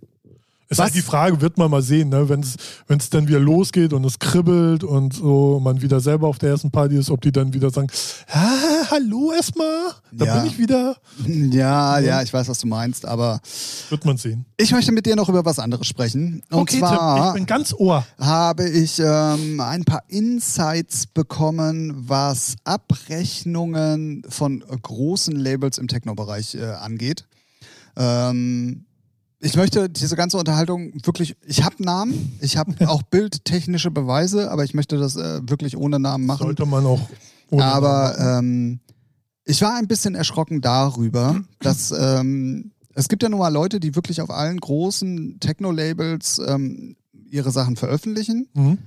[0.67, 0.85] Ist Was?
[0.85, 2.27] halt die Frage, wird man mal sehen, ne?
[2.27, 6.49] wenn es dann wieder losgeht und es kribbelt und so man wieder selber auf der
[6.49, 7.87] ersten Party ist, ob die dann wieder sagen,
[8.31, 10.37] ah, hallo erstmal, da Ja.
[10.39, 10.97] bin ich wieder.
[11.27, 13.39] Ja, ja, ich weiß, was du meinst, aber
[13.89, 14.45] Wird man sehen.
[14.57, 16.41] ich möchte mit dir noch über was anderes sprechen.
[16.49, 18.03] Und okay, zwar Tim, ich bin ganz Ohr.
[18.19, 26.63] habe ich ähm, ein paar Insights bekommen, was Abrechnungen von großen Labels im Techno-Bereich äh,
[26.65, 27.27] angeht.
[27.95, 28.85] Ähm,
[29.45, 34.63] ich möchte diese ganze Unterhaltung wirklich, ich habe Namen, ich habe auch bildtechnische Beweise, aber
[34.63, 36.43] ich möchte das äh, wirklich ohne Namen machen.
[36.43, 37.01] Sollte man auch.
[37.51, 38.79] ohne aber Namen ähm,
[39.45, 43.95] ich war ein bisschen erschrocken darüber, dass ähm, es gibt ja nun mal Leute, die
[43.95, 46.95] wirklich auf allen großen Techno-Labels ähm,
[47.29, 48.47] ihre Sachen veröffentlichen.
[48.55, 48.79] Mhm.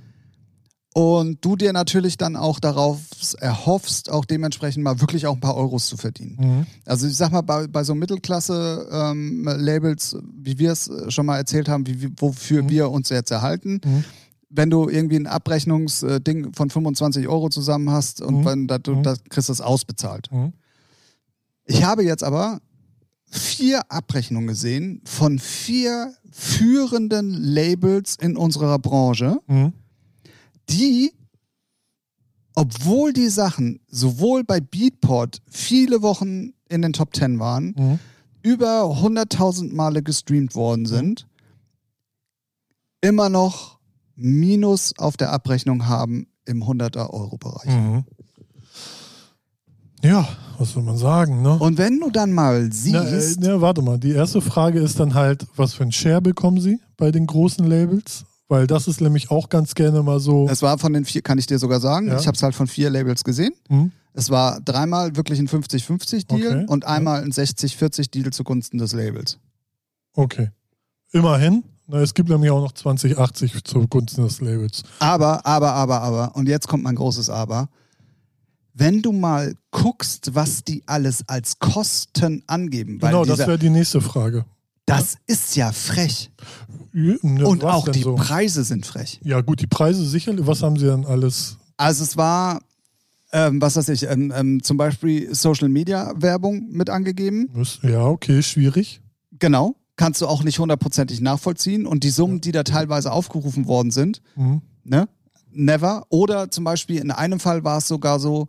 [0.98, 2.98] Und du dir natürlich dann auch darauf
[3.38, 6.36] erhoffst, auch dementsprechend mal wirklich auch ein paar Euros zu verdienen.
[6.40, 6.66] Mhm.
[6.86, 11.86] Also ich sag mal, bei, bei so Mittelklasse-Labels, wie wir es schon mal erzählt haben,
[11.86, 12.70] wie, wofür Mhm.
[12.70, 14.04] wir uns jetzt erhalten, Mhm.
[14.50, 18.44] wenn du irgendwie ein Abrechnungsding von 25 Euro zusammen hast und Mhm.
[18.44, 19.02] wenn da, du, Mhm.
[19.04, 20.32] da kriegst du es ausbezahlt.
[20.32, 20.52] Mhm.
[21.64, 22.58] Ich habe jetzt aber
[23.30, 29.74] vier Abrechnungen gesehen von vier führenden Labels in unserer Branche, Mhm.
[30.70, 31.12] Die,
[32.54, 37.98] obwohl die Sachen sowohl bei Beatport viele Wochen in den Top 10 waren, Mhm.
[38.42, 41.26] über 100.000 Male gestreamt worden sind,
[43.00, 43.78] immer noch
[44.16, 47.66] Minus auf der Abrechnung haben im 100er-Euro-Bereich.
[47.70, 48.04] Mhm.
[50.02, 51.58] Ja, was soll man sagen, ne?
[51.58, 54.98] Und wenn du dann mal Na, äh, siehst, na, warte mal, die erste Frage ist
[55.00, 58.24] dann halt, was für ein Share bekommen Sie bei den großen Labels?
[58.48, 60.48] Weil das ist nämlich auch ganz gerne mal so.
[60.48, 62.18] es war von den vier, kann ich dir sogar sagen, Ja.
[62.18, 63.52] ich habe es halt von vier Labels gesehen.
[63.68, 63.92] Hm?
[64.14, 66.64] Es war dreimal wirklich ein 50-50-Deal Okay.
[66.66, 69.38] und einmal ein 60-40-Deal zugunsten des Labels.
[70.14, 70.50] Okay.
[71.12, 71.62] Immerhin.
[71.90, 74.82] Es gibt nämlich auch noch 2080 zugunsten des Labels.
[74.98, 77.68] Aber, aber, aber, aber, und jetzt kommt mein großes Aber.
[78.74, 83.58] Wenn du mal guckst, was die alles als Kosten angeben, weil genau, das dieser, wäre
[83.58, 84.44] die nächste Frage.
[84.88, 86.30] Das ist ja frech.
[86.92, 88.14] Ne, Und auch die so?
[88.16, 89.20] Preise sind frech.
[89.22, 90.46] Ja, gut, die Preise sicherlich.
[90.46, 91.58] Was haben Sie dann alles?
[91.76, 92.60] Also es war,
[93.32, 97.50] ähm, was weiß ich, ähm, ähm, zum Beispiel Social Media Werbung mit angegeben.
[97.82, 99.00] Ja, okay, schwierig.
[99.38, 99.76] Genau.
[99.96, 101.86] Kannst du auch nicht hundertprozentig nachvollziehen.
[101.86, 104.62] Und die Summen, die da teilweise aufgerufen worden sind, Mhm.
[104.84, 105.08] ne?
[105.50, 106.04] Never.
[106.08, 108.48] Oder zum Beispiel in einem Fall war es sogar so,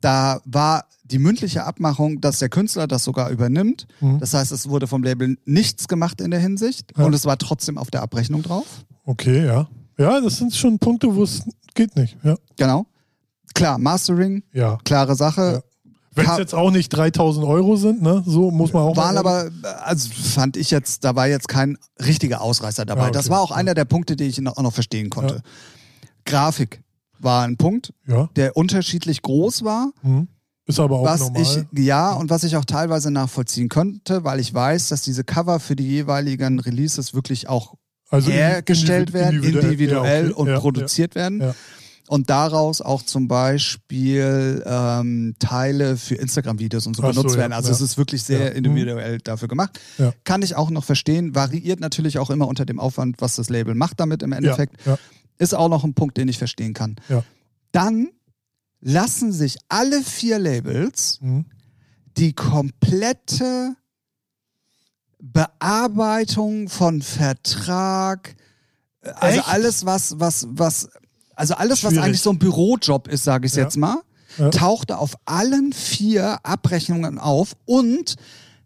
[0.00, 3.86] da war die mündliche Abmachung, dass der Künstler das sogar übernimmt.
[4.00, 4.20] Mhm.
[4.20, 7.04] Das heißt, es wurde vom Label nichts gemacht in der Hinsicht Ja.
[7.04, 8.66] und es war trotzdem auf der Abrechnung drauf.
[9.04, 9.68] Okay, ja.
[9.98, 11.42] Ja, das sind schon Punkte, wo es
[11.74, 12.16] geht nicht.
[12.22, 12.36] Ja.
[12.56, 12.86] Genau.
[13.54, 14.78] Klar, Mastering, ja.
[14.84, 15.62] klare Sache.
[16.14, 18.96] Wenn es jetzt auch nicht 3000 Euro sind, ne, so muss man auch.
[18.96, 19.50] Waren mal aber,
[19.84, 23.02] also fand ich jetzt, da war jetzt kein richtiger Ausreißer dabei.
[23.02, 23.16] Ja, okay.
[23.16, 25.42] Das war auch einer der Punkte, die ich noch, auch noch verstehen konnte.
[26.24, 26.82] Grafik
[27.20, 28.28] war ein Punkt, Ja.
[28.36, 29.92] der unterschiedlich groß war.
[30.02, 30.28] Mhm.
[30.66, 31.42] Ist aber auch was normal.
[31.72, 35.58] ich ja und was ich auch teilweise nachvollziehen könnte, weil ich weiß, dass diese Cover
[35.58, 37.74] für die jeweiligen Releases wirklich auch
[38.08, 40.40] also hergestellt werden, individuell, ja, okay.
[40.40, 41.40] und ja, produziert werden.
[41.40, 41.54] Ja.
[42.08, 47.42] Und daraus auch zum Beispiel ähm, Teile für Instagram-Videos und so Ach so, benutzt ja,
[47.42, 47.52] werden.
[47.52, 47.74] Also ja.
[47.74, 48.48] es ist wirklich sehr Ja.
[48.48, 49.78] individuell dafür gemacht.
[49.98, 50.12] Ja.
[50.24, 51.34] Kann ich auch noch verstehen.
[51.34, 54.76] Variiert natürlich auch immer unter dem Aufwand, was das Label macht damit im Ja, Endeffekt.
[55.40, 56.96] Ist auch noch ein Punkt, den ich verstehen kann.
[57.08, 57.24] Ja.
[57.72, 58.08] Dann
[58.80, 61.46] lassen sich alle vier Labels Mhm.
[62.16, 63.74] die komplette
[65.18, 68.36] Bearbeitung von Vertrag,
[69.02, 69.48] äh, also Echt?
[69.48, 70.88] alles, was, was, was,
[71.34, 72.04] also alles, was Schwierig.
[72.04, 73.64] eigentlich so ein Bürojob ist, sage ich Ja.
[73.64, 74.02] jetzt mal,
[74.38, 74.50] Ja.
[74.50, 78.16] tauchte auf allen vier Abrechnungen auf und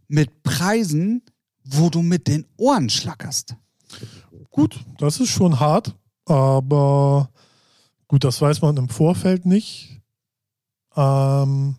[0.09, 1.23] mit Preisen,
[1.65, 3.55] wo du mit den Ohren schlackerst.
[4.51, 5.97] Gut, das ist schon hart,
[6.27, 7.31] aber
[8.09, 10.01] gut, das weiß man im Vorfeld nicht.
[10.97, 11.77] Ähm,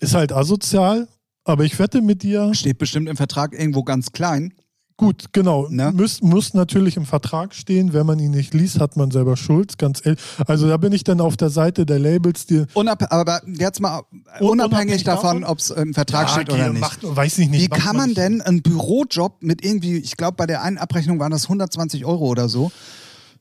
[0.00, 1.08] ist halt asozial,
[1.44, 4.54] aber ich wette mit dir, Steht bestimmt im Vertrag irgendwo ganz klein.
[4.98, 5.92] Gut, genau, Ne?
[5.96, 9.78] muss, muss natürlich im Vertrag stehen, wenn man ihn nicht liest, hat man selber Schuld,
[9.78, 10.20] ganz ehrlich.
[10.46, 14.00] Also da bin ich dann auf der Seite der Labels, die Unab aber jetzt mal
[14.40, 16.80] Un- unabhängig unabhängig davon, ob es im Vertrag Ja, steht oder nicht.
[16.82, 17.62] Macht, weiß ich nicht.
[17.62, 18.18] Wie kann man nicht.
[18.18, 22.26] denn einen Bürojob mit irgendwie, ich glaube bei der einen Abrechnung waren das 120 Euro
[22.26, 22.70] oder so.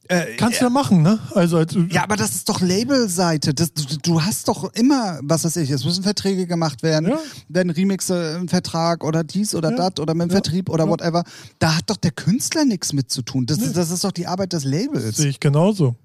[0.10, 1.20] Äh, Kannst du ja machen, ne?
[1.34, 3.54] Also, als, ja, aber das ist doch Labelseite.
[3.54, 7.20] Das, du, du hast doch immer, was weiß ich, es müssen Verträge gemacht werden, Ja.
[7.50, 9.90] werden Remixe im Vertrag oder dies oder Ja.
[9.90, 10.36] das oder mit dem Ja.
[10.36, 11.24] Vertrieb oder whatever.
[11.60, 13.46] Da hat doch der Künstler nichts mit zu tun.
[13.46, 13.66] Das, Nee.
[13.66, 15.18] ist, das ist doch die Arbeit des Labels.
[15.18, 15.96] Sehe ich genauso.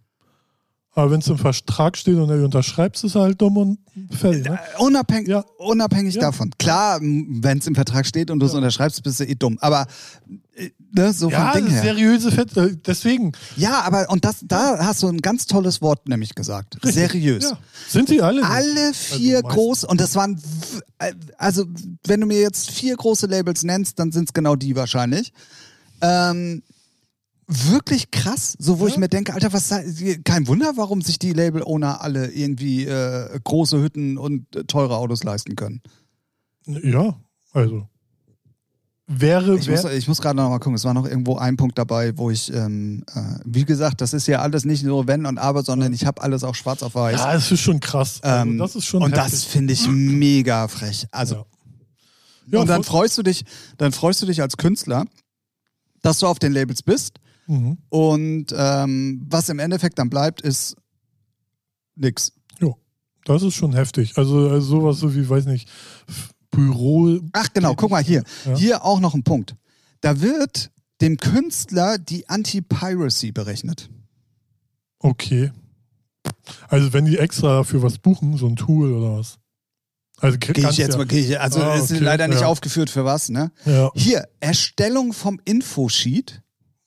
[0.94, 3.78] Aber wenn es im Vertrag steht und er unterschreibt, ist es halt dumm und
[4.10, 4.44] fällt.
[4.44, 4.58] Ne?
[4.78, 5.42] Unabhängig, Ja.
[5.56, 6.20] unabhängig Ja.
[6.20, 6.50] davon.
[6.58, 8.58] Klar, wenn es im Vertrag steht und du es Ja.
[8.58, 9.56] unterschreibst, bist du eh dumm.
[9.62, 9.86] Aber
[10.54, 11.82] äh, ne, so Ja, vom Ding her.
[11.82, 13.32] seriöse Fett, äh, deswegen.
[13.56, 16.76] Ja, aber und das, da hast du ein ganz tolles Wort nämlich gesagt.
[16.82, 17.44] Seriös.
[17.44, 17.58] Ja.
[17.88, 18.44] Sind sie alle?
[18.44, 20.38] Alle vier Also groß und das waren,
[20.98, 21.64] äh, also
[22.06, 25.32] wenn du mir jetzt vier große Labels nennst, dann sind es genau die wahrscheinlich.
[26.02, 26.62] Ähm,
[27.46, 28.92] wirklich krass, so wo Ja.
[28.92, 33.38] ich mir denke, Alter, was sei- kein Wunder, warum sich die Label-Owner alle irgendwie äh,
[33.44, 35.82] große Hütten und äh, teure Autos leisten können.
[36.66, 37.16] Ja,
[37.52, 37.88] also.
[39.08, 39.58] wäre.
[39.58, 41.76] Ich wär, muss, ich muss gerade noch mal gucken, es war noch irgendwo ein Punkt
[41.76, 45.38] dabei, wo ich, ähm, äh, wie gesagt, das ist ja alles nicht nur Wenn und
[45.38, 47.18] Aber, sondern ich habe alles auch schwarz auf weiß.
[47.20, 48.20] ja, es ist schon krass.
[48.22, 49.48] Also Ähm, das ist schon und das heftig.
[49.48, 51.06] finde ich mega frech.
[51.10, 51.44] Also, Ja.
[52.50, 53.44] Ja, und dann freust du dich,
[53.78, 55.04] dann freust du dich als Künstler,
[56.02, 57.18] dass du auf den Labels bist.
[57.52, 57.76] Mhm.
[57.90, 60.74] Und ähm, was im Endeffekt dann bleibt, ist
[61.94, 62.32] nix.
[62.58, 62.76] Jo,
[63.26, 64.16] das ist schon heftig.
[64.16, 65.68] Also, also sowas so wie, weiß nicht,
[66.50, 67.20] Büro.
[67.32, 68.22] Ach genau, guck mal hier.
[68.46, 68.56] Ja.
[68.56, 69.54] Hier auch noch ein Punkt.
[70.00, 70.70] Da wird
[71.02, 73.90] dem Künstler die Anti-Piracy berechnet.
[74.98, 75.52] Okay.
[76.68, 79.38] Also wenn die extra dafür was buchen, so ein Tool oder was.
[80.20, 82.46] Also Gehe ich jetzt ja, mal, geh ich, also Ah, ist okay, leider nicht ja.
[82.46, 83.50] aufgeführt für was, ne?
[83.64, 86.41] Ja, Hier, Erstellung vom Infosheet.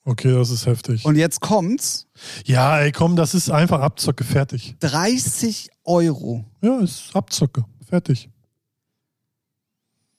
[0.06, 1.04] Okay, das ist heftig.
[1.04, 2.06] Und jetzt kommt's,
[2.46, 4.76] ja, ey, komm, das ist einfach Abzocke, fertig.
[4.80, 6.44] 30 Euro.
[6.62, 8.30] Ja, ist Abzocke, fertig.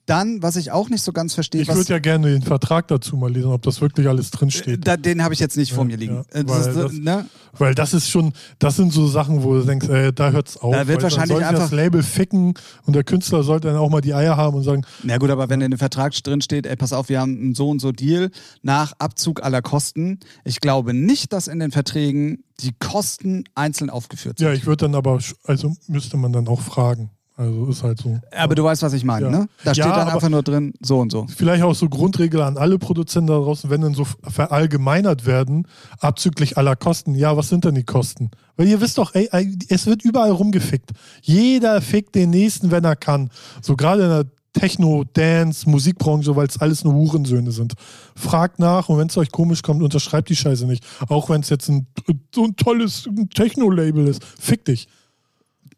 [0.07, 3.17] Dann, was ich auch nicht so ganz verstehe, Ich würde ja gerne den Vertrag dazu
[3.17, 4.87] mal lesen, ob das wirklich alles drinsteht.
[4.87, 6.15] da, den habe ich jetzt nicht vor Ja, mir liegen.
[6.33, 7.25] ja, Äh, das weil ist, das- ne?
[7.59, 10.73] Weil das ist schon, das sind so Sachen, wo du denkst, ey, da hört's auf.
[10.73, 12.53] Da wird wahrscheinlich einfach- das Label ficken
[12.85, 15.49] und der Künstler sollte dann auch mal die Eier haben und sagen, Na gut, aber
[15.49, 17.91] wenn in dem Vertrag drin steht, ey, pass auf, wir haben einen so und so
[17.91, 18.29] Deal
[18.61, 20.19] nach Abzug aller Kosten.
[20.45, 24.47] Ich glaube nicht, dass in den Verträgen die Kosten einzeln aufgeführt sind.
[24.47, 27.09] ja, ich würde dann aber, also müsste man dann auch fragen.
[27.39, 28.19] Also ist halt so.
[28.35, 29.31] aber du weißt, was ich meine, Ja.
[29.31, 29.49] ne?
[29.63, 31.27] Da steht Ja, dann einfach nur drin, so und so.
[31.27, 35.67] Vielleicht auch so Grundregel an alle Produzenten da draußen, wenn dann so verallgemeinert werden,
[35.99, 37.13] abzüglich aller Kosten.
[37.13, 38.31] Ja, was sind denn die Kosten?
[38.55, 40.89] Weil ihr wisst doch, ey, ey, es wird überall rumgefickt.
[41.21, 43.29] Jeder fickt den nächsten, wenn er kann.
[43.61, 47.73] So gerade in der Techno, Dance, Musikbranche, weil es alles nur Hurensöhne sind.
[48.15, 50.83] Fragt nach und wenn es euch komisch kommt, unterschreibt die Scheiße nicht.
[51.07, 51.85] Auch wenn es jetzt ein,
[52.33, 54.23] so ein tolles Techno-Label ist.
[54.39, 54.87] Fick dich.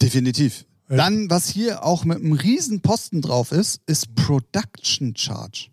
[0.02, 0.64] Definitiv.
[0.90, 1.00] Echt?
[1.00, 5.70] Dann, was hier auch mit einem riesen Posten drauf ist, ist Production Charge.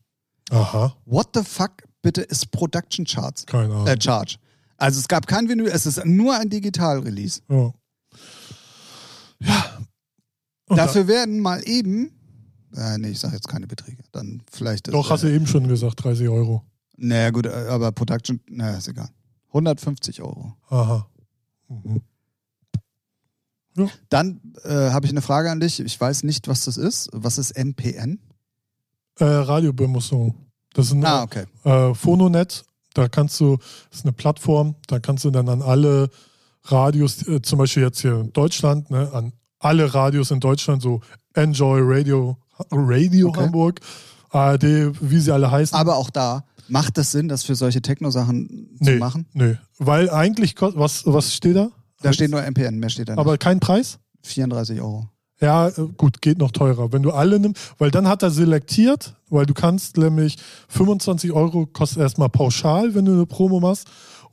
[0.51, 3.43] Aha, What the fuck bitte ist Production Charge?
[3.47, 3.87] keine Ahnung.
[3.87, 4.37] Äh, Charge.
[4.77, 7.41] Also es gab kein Vinyl, es ist nur ein Digital-Release.
[7.49, 7.73] ja.
[10.69, 12.11] Und Dafür werden mal eben,
[12.75, 14.89] äh, nee, ich sage jetzt keine Beträge, dann vielleicht.
[14.89, 16.65] da, doch, hast du eben schon gesagt, 30 Euro.
[16.97, 19.09] Naja, gut, äh, aber Production, naja, ist egal.
[19.49, 20.55] 150 Euro.
[20.69, 21.09] Aha.
[21.69, 22.03] Mhm.
[24.09, 25.81] Dann äh, habe ich eine Frage an dich.
[25.81, 27.09] Ich weiß nicht, was das ist.
[27.13, 28.19] Was ist MPN?
[29.19, 30.35] Äh, Radiobemusterung.
[30.75, 31.45] Das ist ein Ah, okay.
[31.65, 32.65] äh, Phononet.
[32.95, 33.57] Da kannst du,
[33.91, 36.09] das ist eine Plattform, da kannst du dann an alle
[36.65, 41.01] Radios, äh, zum Beispiel jetzt hier in Deutschland, ne, an alle Radios in Deutschland, so
[41.35, 42.39] Enjoy Radio,
[42.71, 43.41] Radio Okay.
[43.41, 43.81] Hamburg,
[44.31, 44.65] ARD,
[45.01, 45.77] wie sie alle heißen.
[45.77, 48.49] Aber auch da, macht es Sinn, das für solche Techno-Sachen
[48.79, 49.27] zu nee, machen?
[49.35, 49.57] nee.
[49.79, 51.71] Weil eigentlich, was, was steht da?
[52.03, 53.21] Da steht nur MPN, mehr steht da nicht.
[53.21, 53.99] Aber kein Preis?
[54.23, 55.09] 34 Euro.
[55.41, 56.93] Ja, gut, geht noch teurer.
[56.93, 60.37] Wenn du alle nimmst, weil dann hat er selektiert, weil du kannst nämlich
[60.69, 63.87] 25 Euro kostet erstmal pauschal, wenn du eine Promo machst.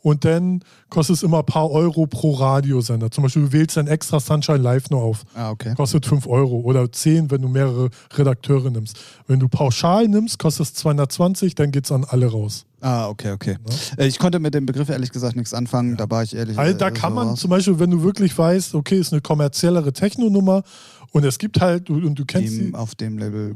[0.03, 3.09] Und dann kostet es immer ein paar Euro pro Radiosender.
[3.09, 5.23] Zum Beispiel, du wählst dann extra Sunshine Live nur auf.
[5.33, 5.73] Ah, okay.
[5.75, 8.99] Kostet 5 Euro oder 10, wenn du mehrere Redakteure nimmst.
[9.27, 12.65] Wenn du pauschal nimmst, kostet es 220, dann geht es an alle raus.
[12.81, 13.55] Ah, okay, okay.
[13.97, 15.95] Äh, Ich konnte mit dem Begriff ehrlich gesagt nichts anfangen.
[15.95, 16.59] Da war ich ehrlich.
[16.59, 17.39] Also da äh, kann man raus.
[17.39, 20.63] zum Beispiel, wenn du wirklich weißt, okay, ist eine kommerziellere Techno-Nummer
[21.11, 22.59] und es gibt halt, und du kennst sie.
[22.65, 23.55] Team auf dem Level.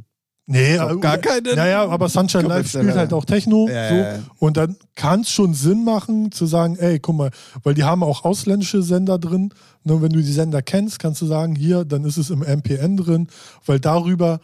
[0.50, 3.68] Nee, äh, gar keine Naja, aber Sunshine Live spielt halt auch Techno.
[3.68, 3.96] Ja, so.
[3.96, 4.20] ja.
[4.40, 7.32] Und dann kann es schon Sinn machen, zu sagen, ey, guck mal,
[7.64, 9.54] weil die haben auch ausländische Sender drin.
[9.84, 12.96] Ne, wenn du die Sender kennst, kannst du sagen, hier, dann ist es im MPN
[12.96, 13.28] drin,
[13.66, 14.40] weil darüber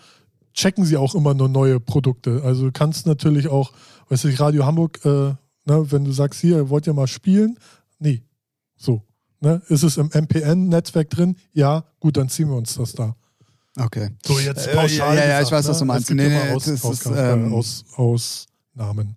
[0.53, 2.41] checken sie auch immer nur neue Produkte.
[2.43, 3.71] Also du kannst natürlich auch,
[4.09, 7.57] weißt du, Radio Hamburg, äh, ne, wenn du sagst, hier, wollt ihr mal spielen?
[7.99, 8.23] Nee.
[8.75, 9.03] So.
[9.39, 9.61] Ne?
[9.69, 11.37] Ist es im MPN-Netzwerk drin?
[11.53, 13.15] Ja, gut, dann ziehen wir uns das da.
[13.77, 14.09] Okay.
[14.25, 15.15] So, jetzt Äh, pauschal.
[15.15, 15.79] ja, ja, gesagt, ich weiß, was ne?
[15.79, 16.09] du meinst.
[16.11, 19.15] Nee, nee, Aus, das ist, Aus, ähm, Aus, Ausnahmen.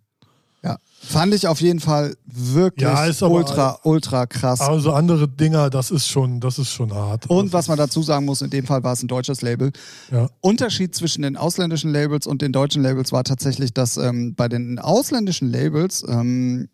[0.62, 0.78] Ja.
[1.02, 4.60] Fand ich auf jeden Fall wirklich Ja, ultra, ultra krass.
[4.60, 7.28] Also andere Dinger, das ist schon, das ist schon hart.
[7.28, 9.70] Und was man dazu sagen muss, in dem Fall war es ein deutsches Label.
[10.10, 10.28] Ja.
[10.40, 14.78] Unterschied zwischen den ausländischen Labels und den deutschen Labels war tatsächlich, dass ähm, bei den
[14.78, 16.68] ausländischen Labels ähm,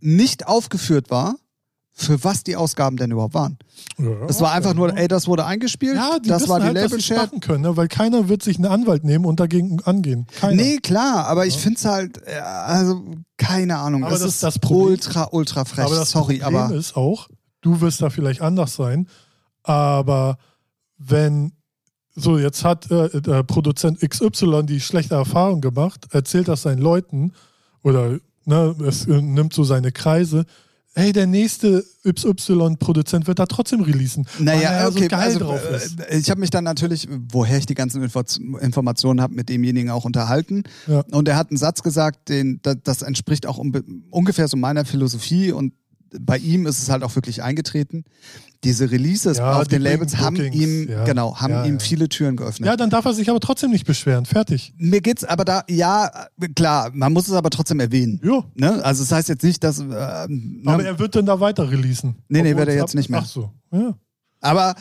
[0.00, 1.34] nicht aufgeführt war,
[2.00, 3.58] für was die Ausgaben denn überhaupt waren.
[3.98, 4.94] Ja, Es war einfach nur, ja.
[4.94, 7.20] ey, das wurde eingespielt, ja, die das war die halt, was sie Label-Share.
[7.26, 7.76] machen können, ne?
[7.76, 10.26] weil keiner wird sich einen Anwalt nehmen und dagegen angehen.
[10.38, 10.54] Keiner.
[10.62, 13.02] Nee, klar, aber ich finde es halt, äh, also
[13.36, 15.86] keine Ahnung, Aber das, das- ist das Problem- ultra, ultra frech.
[15.86, 17.28] aber das Sorry, Problem aber ist auch,
[17.62, 19.08] du wirst da vielleicht anders sein,
[19.64, 20.38] aber
[20.98, 21.52] wenn
[22.14, 27.32] so jetzt hat äh, der Produzent XY die schlechte Erfahrung gemacht, erzählt das seinen Leuten
[27.82, 30.44] oder ne, es äh, nimmt so seine Kreise,
[30.98, 34.26] hey, der nächste YY-Produzent wird da trotzdem releasen.
[34.38, 36.00] Naja, weil er okay, so geil also, drauf ist.
[36.00, 38.22] äh, ich habe mich dann natürlich, woher ich die ganzen Info
[38.60, 40.64] Informationen habe, mit demjenigen auch unterhalten.
[40.86, 41.04] Ja.
[41.10, 43.58] Und er hat einen Satz gesagt, den, das, entspricht auch
[44.10, 45.72] ungefähr so meiner Philosophie und
[46.20, 48.04] bei ihm ist es halt auch wirklich eingetreten.
[48.64, 51.04] Diese Releases Ja, auf den Labels haben ihm, ja.
[51.04, 51.78] genau, haben Ja, ihm ja.
[51.80, 52.66] viele Türen geöffnet.
[52.66, 54.24] Ja, dann darf er sich aber trotzdem nicht beschweren.
[54.26, 54.74] Fertig.
[54.76, 56.10] Mir geht's aber da, ja,
[56.56, 58.20] klar, man muss es aber trotzdem erwähnen.
[58.22, 58.44] Jo.
[58.54, 58.84] Ne?
[58.84, 59.78] Also das heißt jetzt nicht, dass.
[59.78, 60.62] Äh, ne?
[60.66, 62.16] Aber er wird dann da weiter releasen.
[62.28, 63.20] Nee, nee, wird er jetzt nicht mehr.
[63.22, 63.52] Ach so.
[63.70, 63.94] Ja.
[64.40, 64.74] aber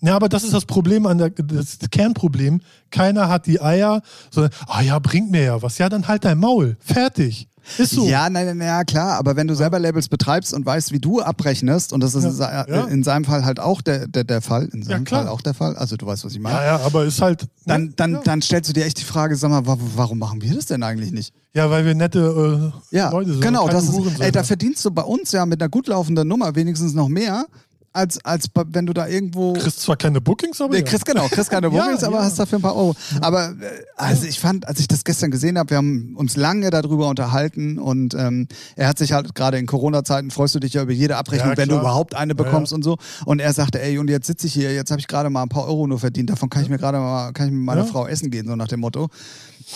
[0.00, 2.60] Ja, aber das ist das Problem an der, das Kernproblem.
[2.90, 5.78] Keiner hat die Eier, sondern, ah ja, bringt mir ja was.
[5.78, 6.76] Ja, dann halt dein Maul.
[6.80, 7.48] Fertig.
[7.76, 8.06] Ist so.
[8.08, 11.20] Ja, nein, nein, ja, klar, aber wenn du selber Labels betreibst und weißt, wie du
[11.20, 12.42] abrechnest, und das ist Ja, in se-
[12.74, 12.84] ja.
[12.86, 15.22] in seinem Fall halt auch der, der, der Fall, in seinem klar.
[15.24, 16.56] Fall auch der Fall, also du weißt, was ich meine.
[16.58, 17.46] ja, ja, aber ist halt.
[17.66, 18.20] Dann, dann, ja.
[18.24, 20.82] dann stellst du dir echt die Frage, sag mal, wa- warum machen wir das denn
[20.82, 21.34] eigentlich nicht?
[21.54, 23.40] ja, weil wir nette äh, Ja, Leute sind.
[23.40, 26.54] genau, das ist, ey, da verdienst du bei uns ja mit einer gut laufenden Nummer
[26.54, 27.46] wenigstens noch mehr,
[27.92, 29.54] als, als wenn du da irgendwo...
[29.54, 30.72] kriegst zwar keine Bookings, aber.
[30.72, 30.84] Nee, ja.
[30.84, 32.24] kriegst genau, kriegst keine Ja, Vocals, aber ja.
[32.24, 32.94] hast dafür ein paar Euro.
[33.20, 33.54] Aber äh,
[33.96, 37.78] also ich fand, als ich das gestern gesehen habe, wir haben uns lange darüber unterhalten
[37.78, 41.16] und ähm, er hat sich halt gerade in Corona-Zeiten freust du dich ja über jede
[41.16, 42.98] Abrechnung, Ja, wenn du überhaupt eine Ja, bekommst und so.
[43.24, 45.48] Und er sagte, ey, und jetzt sitze ich hier, jetzt habe ich gerade mal ein
[45.48, 47.86] paar Euro nur verdient, davon kann ich mir gerade mal, kann ich mit meiner Ja.
[47.86, 49.08] Frau essen gehen, so nach dem Motto.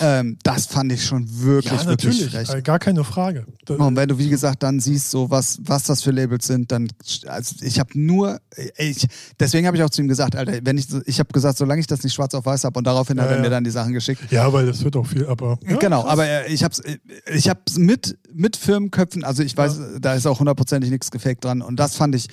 [0.00, 2.48] Ähm, das fand ich schon wirklich, ja, wirklich frech.
[2.48, 3.46] Äh, Gar keine Frage.
[3.68, 6.88] Und wenn du, wie gesagt, dann siehst, so was, was das für Labels sind, dann,
[7.26, 8.40] also ich habe nur,
[8.78, 9.06] ich,
[9.38, 11.86] deswegen habe ich auch zu ihm gesagt, Alter, wenn ich, ich habe gesagt, solange ich
[11.86, 13.50] das nicht schwarz auf weiß habe und daraufhin hat Ja, er mir ja.
[13.50, 14.22] dann die Sachen geschickt.
[14.30, 15.58] Ja, weil das wird auch viel, aber.
[15.78, 16.82] Genau, aber äh, ich habe es
[17.34, 21.60] ich hab's mit, mit Firmenköpfen, also ich weiß, da ist auch hundertprozentig nichts gefaked dran
[21.62, 22.28] und das fand ich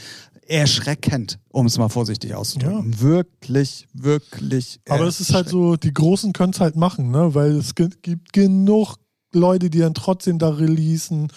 [0.50, 3.00] erschreckend, um es mal vorsichtig auszudrücken.
[3.00, 4.80] Wirklich, wirklich.
[4.90, 7.34] Aber es ist halt so, die Großen können es halt machen, ne?
[7.36, 8.96] weil es gibt genug
[9.32, 11.32] Leute, die dann trotzdem da releasen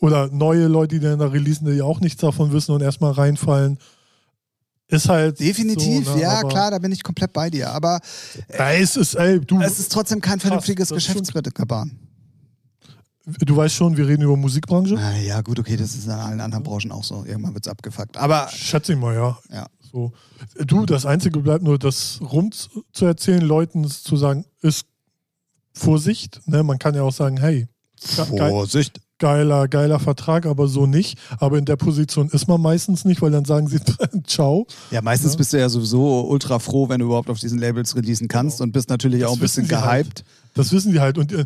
[0.00, 3.78] oder neue Leute, die dann da releasen, die auch nichts davon wissen und erstmal reinfallen.
[4.88, 5.38] Ist halt.
[5.40, 6.22] Definitiv, so, ne?
[6.22, 7.70] ja, Aber- klar, da bin ich komplett bei dir.
[7.70, 8.00] Aber
[8.58, 11.98] Ja, es ist, ey, du, es ist trotzdem kein vernünftiges Geschäftsgebaren.
[13.38, 14.94] Du weißt schon, wir reden über Musikbranche.
[14.94, 17.24] Na ja, gut, okay, das ist in allen anderen Branchen auch so.
[17.24, 18.16] Irgendwann wird's abgefuckt.
[18.16, 19.38] Aber Schätze ich mal, ja.
[19.52, 19.66] ja.
[19.92, 20.12] So.
[20.66, 24.86] Du, das Einzige bleibt nur, das rum zu- erzählen, Leuten zu sagen, ist
[25.72, 26.40] Vorsicht.
[26.46, 26.62] Ne?
[26.62, 27.68] Man kann ja auch sagen, hey,
[28.16, 29.00] geil, Vorsicht.
[29.18, 31.18] geiler, geiler Vertrag, aber so nicht.
[31.38, 33.78] Aber in der Position ist man meistens nicht, weil dann sagen sie
[34.26, 34.66] ciao.
[34.90, 35.38] Ja, meistens Ja.
[35.38, 38.72] bist du ja sowieso ultra froh, wenn du überhaupt auf diesen Labels releasen kannst und
[38.72, 40.04] bist natürlich Das auch ein bisschen halt.
[40.06, 40.24] gehypt.
[40.54, 41.18] Das wissen die halt.
[41.18, 41.44] Und äh,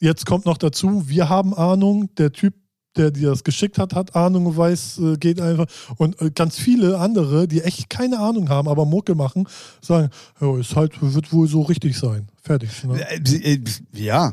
[0.00, 2.54] jetzt kommt noch dazu, wir haben Ahnung, der Typ,
[2.96, 5.66] der dir das geschickt hat, hat Ahnung, weiß, äh, geht einfach.
[5.96, 9.48] Und äh, ganz viele andere, die echt keine Ahnung haben, aber Mucke machen,
[9.80, 12.28] sagen, ja, ist halt, wird wohl so richtig sein.
[12.42, 12.84] Fertig.
[12.84, 13.00] Ne?
[13.10, 13.58] Äh,
[13.92, 14.32] Ja,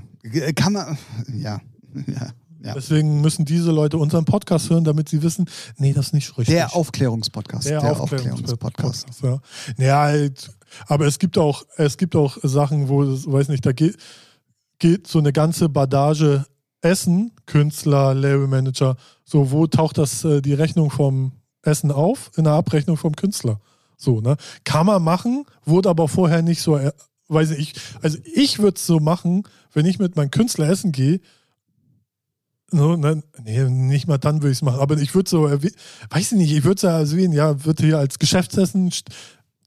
[0.56, 0.98] kann man.
[1.34, 1.60] Ja,
[2.08, 2.30] ja.
[2.64, 2.74] ja.
[2.76, 5.46] Deswegen müssen diese Leute unseren Podcast hören, damit sie wissen,
[5.78, 6.54] nee, das ist nicht richtig.
[6.54, 7.68] Der Aufklärungspodcast.
[7.68, 9.08] Der, Der, Aufklärungspodcast.
[9.08, 9.44] Aufklärungspodcast.
[9.80, 9.86] Ja.
[9.86, 10.52] ja, halt,
[10.88, 13.98] aber es gibt auch, es gibt auch Sachen, wo es, weiß nicht, da geht,
[14.82, 16.46] geht so eine ganze Badage
[16.82, 22.54] Essen, Künstler, Labelmanager, so wo taucht das äh, die Rechnung vom Essen auf in der
[22.54, 23.62] Abrechnung vom Künstler?
[23.96, 24.36] So, ne?
[24.64, 26.92] Kann man machen, wurde aber vorher nicht so, äh,
[27.28, 31.22] weiß ich, also ich würde es so machen, wenn ich mit meinem Künstler essen gehe,
[32.72, 34.80] so, ne, nee, nicht mal dann würde ich es machen.
[34.80, 38.00] Aber ich würde so, weiß ich nicht, ich würde es ja erwähnen, ja, wird hier
[38.00, 38.92] als Geschäftsessen.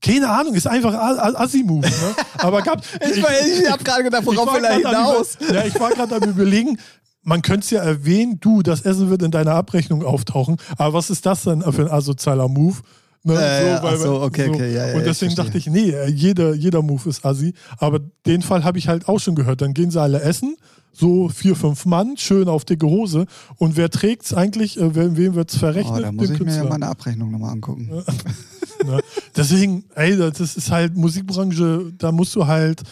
[0.05, 1.87] Keine Ahnung, ist einfach Assi-Move.
[1.87, 2.15] Ne?
[2.39, 2.83] Aber gab.
[3.01, 3.17] Ich,
[3.63, 5.39] ich habe gerade gedacht, worauf will er hinaus?
[5.41, 6.79] Über, ja, ich war gerade am überlegen,
[7.23, 10.57] man könnte es ja erwähnen, du, das Essen wird in deiner Abrechnung auftauchen.
[10.77, 12.77] Aber was ist das denn für ein asozialer Move?
[13.23, 15.95] Ne, Äh, ja, ach so, okay, okay, ja, ja, Und ich deswegen dachte ich, nee,
[16.09, 17.55] jeder, jeder Move ist assi.
[17.79, 19.63] Aber den Fall habe ich halt auch schon gehört.
[19.63, 20.57] Dann gehen sie alle essen,
[20.95, 23.27] so vier, fünf Mann, schön auf dicke Hose.
[23.57, 24.79] Und wer trägt's eigentlich?
[24.79, 25.99] Äh, wem wem wird's verrechnet?
[25.99, 26.71] Oh, da muss Dem ich mir ja Künstler.
[26.71, 27.87] meine Abrechnung nochmal angucken.
[27.87, 28.05] Ne?
[29.37, 32.83] Deswegen, ey, das ist halt Musikbranche, da musst du halt,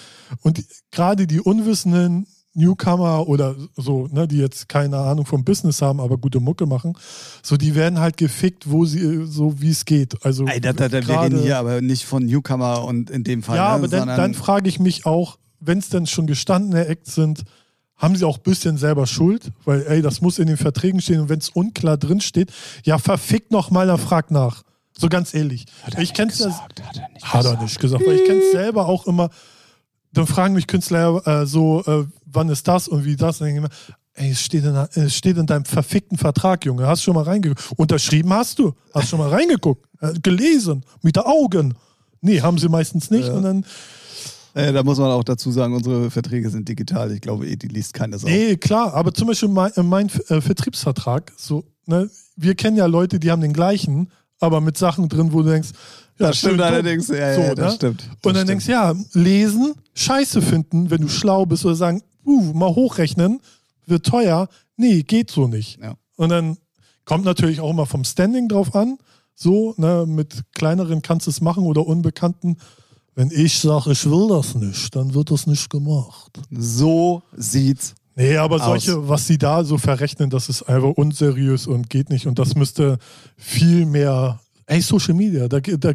[0.43, 6.01] und gerade die unwissenden Newcomer oder so, ne, die jetzt keine Ahnung vom Business haben,
[6.01, 6.95] aber gute Mucke machen,
[7.43, 10.25] so die werden halt gefickt, wo sie, so wie es geht.
[10.25, 13.43] Also Ey, da, da, da, wir reden hier aber nicht von Newcomer und in dem
[13.43, 13.57] Fall.
[13.57, 17.15] ja, ne, aber dann, dann frage ich mich auch, wenn es denn schon gestandene Acts
[17.15, 17.45] sind,
[18.03, 19.53] haben sie auch ein bisschen selber Schuld?
[19.65, 22.53] Weil, ey, das muss in den Verträgen stehen und wenn es unklar drin steht,
[22.85, 24.65] ja, verfickt noch mal, dann frag nach.
[24.99, 25.67] So ganz ehrlich.
[25.99, 28.87] ich kenn's gesagt, hat er nicht Hat er nicht gesagt, weil ich kenne es selber
[28.87, 29.31] auch immer.
[30.13, 33.41] Dann fragen mich Künstler äh, so, äh, wann ist das und wie das?
[33.41, 36.67] Und dann denke ich immer, ey, es steht, in, es steht in deinem verfickten Vertrag,
[36.67, 36.87] Junge.
[36.87, 37.73] Hast du schon mal reingeguckt?
[37.77, 38.75] Unterschrieben hast du?
[38.93, 39.87] Hast schon mal reingeguckt?
[40.01, 40.85] Äh, gelesen?
[41.03, 41.75] Mit den Augen?
[42.21, 43.29] Nee, haben sie meistens nicht.
[43.29, 43.35] Ja.
[43.35, 43.65] Und dann,
[44.55, 47.11] Äh, da muss man auch dazu sagen, unsere Verträge sind digital.
[47.13, 48.27] Ich glaube, eh, die liest keiner so.
[48.29, 52.87] nee, klar, aber zum Beispiel mein, äh, mein äh, Vertriebsvertrag, so, ne, wir kennen ja
[52.87, 55.71] Leute, die haben den gleichen, aber mit Sachen drin, wo du denkst,
[56.19, 56.67] ja, Das stimmt dumm.
[56.67, 57.09] allerdings.
[57.09, 57.77] Ja, So, ja, das ne?
[57.77, 58.01] stimmt.
[58.03, 58.49] Das Und dann stimmt.
[58.51, 63.41] denkst du, ja, lesen, scheiße finden, wenn du schlau bist oder sagen, uh, mal hochrechnen,
[63.87, 64.49] wird teuer.
[64.77, 65.79] Nee, geht so nicht.
[65.83, 65.95] Ja.
[66.17, 66.59] Und dann
[67.05, 68.99] kommt natürlich auch immer vom Standing drauf an.
[69.35, 72.57] So, ne, mit kleineren kannst du es machen oder unbekannten.
[73.15, 76.41] Wenn ich sage, ich will das nicht, dann wird das nicht gemacht.
[76.51, 77.95] So sieht's.
[78.15, 78.65] Nee, aber Aus.
[78.85, 82.27] solche, was sie da so verrechnen, das ist einfach unseriös und geht nicht.
[82.27, 82.99] Und das müsste
[83.37, 84.41] viel mehr.
[84.67, 85.93] Ey, Social Media, da, da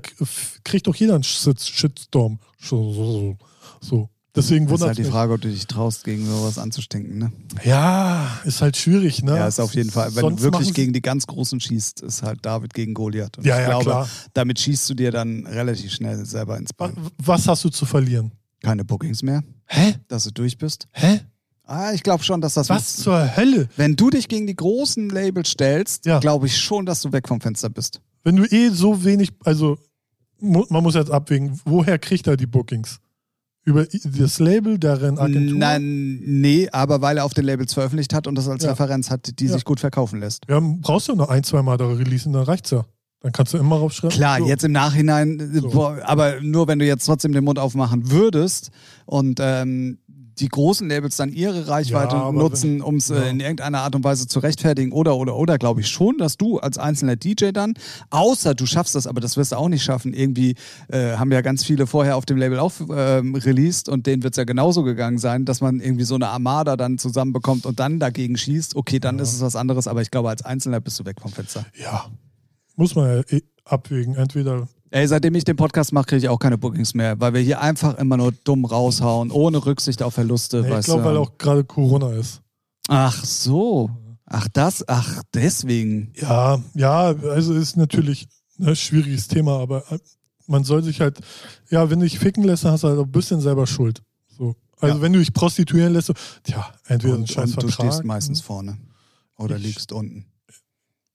[0.63, 2.39] kriegt doch jeder einen Shit- Shitstorm.
[2.59, 4.09] So.
[4.37, 5.11] Deswegen Das ist wundert halt die.
[5.11, 7.17] Frage, ob du dich traust, gegen sowas anzustinken.
[7.17, 7.31] Ne?
[7.65, 9.35] Ja, ist halt schwierig, ne?
[9.35, 10.15] Ja, ist auf jeden Fall.
[10.15, 13.37] Wenn Sonst du wirklich gegen die ganz Großen schießt, ist halt David gegen Goliath.
[13.37, 14.09] Und Ja, ich ja, glaube, klar.
[14.33, 16.93] damit schießt du dir dann relativ schnell selber ins Bein.
[17.17, 18.31] Was hast du zu verlieren?
[18.61, 19.95] Keine Bookings mehr, Hä?
[20.07, 20.87] dass du durch bist.
[20.91, 21.19] Hä?
[21.63, 23.67] Ah, ich glaube schon, dass das Was zur Hölle?
[23.75, 26.19] Wenn du dich gegen die großen Labels stellst, Ja.
[26.19, 27.99] glaube ich schon, dass du weg vom Fenster bist.
[28.23, 29.77] Wenn du eh so wenig, also
[30.39, 32.99] man muss jetzt abwägen, woher kriegt er die Bookings?
[33.67, 35.57] Über das Label, deren Agentur?
[35.57, 38.69] Nein, nee, aber weil er auf den Labels veröffentlicht hat und das als Ja.
[38.71, 39.51] Referenz hat, die Ja.
[39.51, 40.43] sich gut verkaufen lässt.
[40.47, 42.85] Ja, brauchst du nur ein, zwei Mal da releasen, dann reicht's ja.
[43.19, 44.15] Dann kannst du immer raufschreiben.
[44.15, 44.45] Klar, so.
[44.47, 45.69] jetzt im Nachhinein, So.
[45.69, 48.69] boah, aber nur wenn du jetzt trotzdem den Mund aufmachen würdest
[49.05, 49.97] und ähm,
[50.39, 53.17] die großen Labels dann ihre Reichweite Ja, nutzen, um es ja.
[53.17, 56.37] äh, in irgendeiner Art und Weise zu rechtfertigen oder, oder, oder, glaube ich schon, dass
[56.37, 57.73] du als einzelner DJ dann,
[58.09, 60.55] außer du schaffst das, aber das wirst du auch nicht schaffen, irgendwie
[60.89, 64.33] äh, haben ja ganz viele vorher auf dem Label auch ähm, released und denen wird
[64.33, 67.99] es ja genauso gegangen sein, dass man irgendwie so eine Armada dann zusammenbekommt und dann
[67.99, 69.23] dagegen schießt, okay, dann Ja.
[69.23, 71.65] ist es was anderes, aber ich glaube, als Einzelner bist du weg vom Fenster.
[71.81, 72.05] Ja.
[72.75, 74.15] Muss man ja eh abwägen.
[74.15, 74.67] Entweder.
[74.89, 77.59] Ey, seitdem ich den Podcast mache, kriege ich auch keine Bookings mehr, weil wir hier
[77.61, 80.61] einfach immer nur dumm raushauen, ohne Rücksicht auf Verluste.
[80.61, 82.41] Nee, ich glaube, weil auch gerade Corona ist.
[82.87, 83.89] Ach so.
[84.25, 86.11] Ach das, ach deswegen.
[86.15, 88.27] Ja, ja, also ist natürlich
[88.59, 89.99] ein schwieriges Thema, aber äh,
[90.47, 91.19] man soll sich halt,
[91.69, 94.01] ja, wenn du dich ficken lässt, dann hast du halt ein bisschen selber Schuld.
[94.37, 94.55] So.
[94.79, 95.01] Also Ja.
[95.01, 96.13] wenn du dich prostituieren lässt, so,
[96.43, 98.77] tja, entweder ein Und, scheiß und du stehst meistens vorne.
[99.37, 100.25] Oder Ich- liegst unten.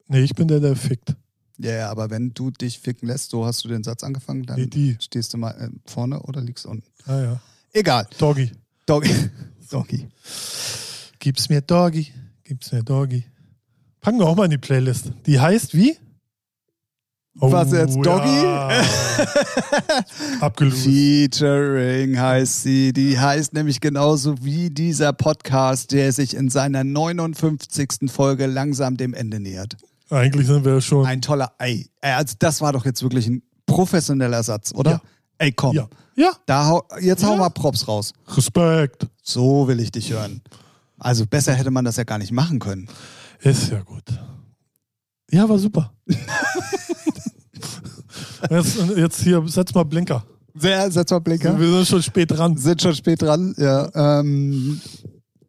[0.08, 1.14] Nee, ich bin der, der fickt.
[1.62, 4.58] Ja, ja, aber wenn du dich ficken lässt, so hast du den Satz angefangen, dann
[4.60, 4.96] Nee, die.
[5.00, 6.84] stehst du mal äh, vorne oder liegst unten.
[7.06, 7.40] Ah ja.
[7.72, 8.06] Egal.
[8.18, 8.50] Doggy.
[8.86, 9.14] Doggy.
[9.70, 10.08] Doggy.
[11.18, 12.12] Gib's mir Doggy.
[12.44, 13.24] Gib's mir Doggy.
[14.00, 15.12] Packen wir auch mal in die Playlist.
[15.26, 15.96] Die heißt wie?
[17.34, 18.42] Was jetzt, Doggy?
[18.42, 18.68] Ja.
[20.40, 20.82] Abgelöst.
[20.84, 22.92] Featuring heißt sie.
[22.92, 28.10] Die heißt nämlich genauso wie dieser Podcast, der sich in seiner 59.
[28.10, 29.76] Folge langsam dem Ende nähert.
[30.12, 31.06] Eigentlich sind wir schon.
[31.06, 34.90] Ein toller, ey, also das war doch jetzt wirklich ein professioneller Satz, oder?
[34.90, 35.00] Ja.
[35.38, 35.74] Ey, komm.
[35.74, 35.88] ja.
[36.14, 36.32] Ja.
[36.44, 37.36] Da hau, jetzt hau Ja.
[37.38, 38.12] mal Props raus.
[38.28, 39.06] Respekt.
[39.22, 40.42] So will ich dich hören.
[40.98, 42.86] Also besser hätte man das ja gar nicht machen können.
[43.40, 44.04] Ist ja gut.
[45.30, 45.92] Ja, war super.
[48.50, 50.24] jetzt, jetzt hier, setz mal Blinker.
[50.54, 51.58] Sehr, setz mal Blinker.
[51.58, 52.56] Wir sind schon spät dran.
[52.58, 53.54] Sind schon spät dran.
[53.56, 54.80] Ja, ähm,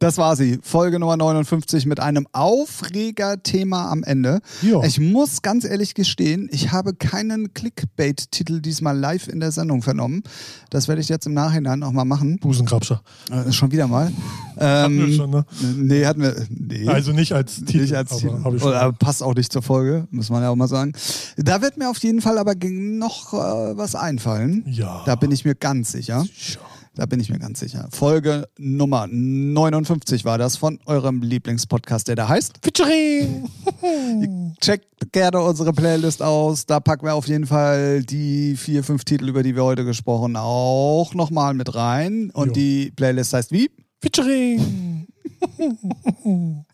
[0.04, 0.58] das war sie.
[0.62, 4.40] Folge Nummer 59 mit einem Aufreger-Thema am Ende.
[4.60, 4.82] Ja.
[4.84, 10.22] Ich muss ganz ehrlich gestehen, ich habe keinen Clickbait-Titel diesmal live in der Sendung vernommen.
[10.68, 12.38] Das werde ich jetzt im Nachhinein auch mal machen.
[12.38, 13.00] Busengrabscher.
[13.30, 14.12] Äh, schon wieder mal.
[14.58, 15.46] Hatten wir Ähm, schon, ne?
[15.74, 16.36] Nee, hatten wir.
[16.50, 16.86] Nee.
[16.86, 17.80] Also nicht als Titel.
[17.80, 18.34] nicht als Titel.
[18.46, 20.92] Oder passt auch nicht zur Folge, muss man ja auch mal sagen.
[21.38, 24.64] Da wird mir auf jeden Fall aber noch äh, was einfallen.
[24.66, 25.02] ja.
[25.06, 26.20] Da bin ich mir ganz sicher.
[26.22, 26.60] Sicher.
[26.96, 27.88] Da bin ich mir ganz sicher.
[27.90, 32.60] Folge Nummer 59 war das von eurem Lieblingspodcast, der da heißt.
[32.62, 33.48] Featuring.
[34.60, 36.66] Checkt gerne unsere Playlist aus.
[36.66, 40.36] Da packen wir auf jeden Fall die vier, fünf Titel, über die wir heute gesprochen,
[40.36, 42.30] auch nochmal mit rein.
[42.32, 42.52] Und Jo.
[42.54, 43.70] die Playlist heißt wie?
[44.00, 45.08] Featuring.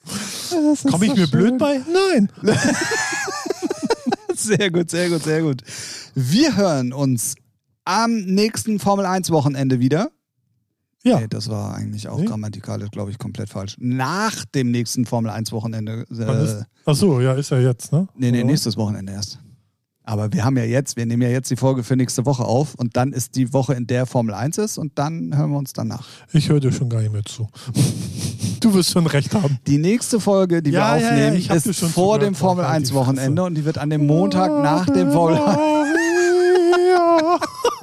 [0.90, 1.80] Komme ich mir blöd bei?
[2.12, 2.28] Nein.
[4.34, 5.62] Sehr gut, sehr gut, sehr gut.
[6.14, 7.34] Wir hören uns
[7.84, 10.10] am nächsten Formel 1 Wochenende wieder.
[11.02, 11.18] Ja.
[11.20, 12.26] Nee, das war eigentlich auch Nee.
[12.26, 13.76] grammatikalisch, glaube ich, komplett falsch.
[13.78, 16.04] Nach dem nächsten Formel 1 Wochenende.
[16.10, 18.06] Äh, ist- Ach so, ja, ist ja jetzt, ne?
[18.16, 18.46] nee, nee, Oder?
[18.48, 19.38] nächstes Wochenende erst.
[20.02, 22.74] Aber wir haben ja jetzt, wir nehmen ja jetzt die Folge für nächste Woche auf
[22.74, 25.72] und dann ist die Woche, in der Formel 1 ist und dann hören wir uns
[25.72, 26.06] danach.
[26.32, 27.46] Ich höre dir schon gar nicht mehr zu.
[28.60, 29.58] Du wirst schon recht haben.
[29.66, 32.34] Die nächste Folge, die Ja, wir ja, ja, aufnehmen, hab dir ist schon vor dem
[32.34, 33.46] Formel Halt die 1 Wochenende Fresse.
[33.46, 35.58] und die wird an dem Montag nach dem Formel 1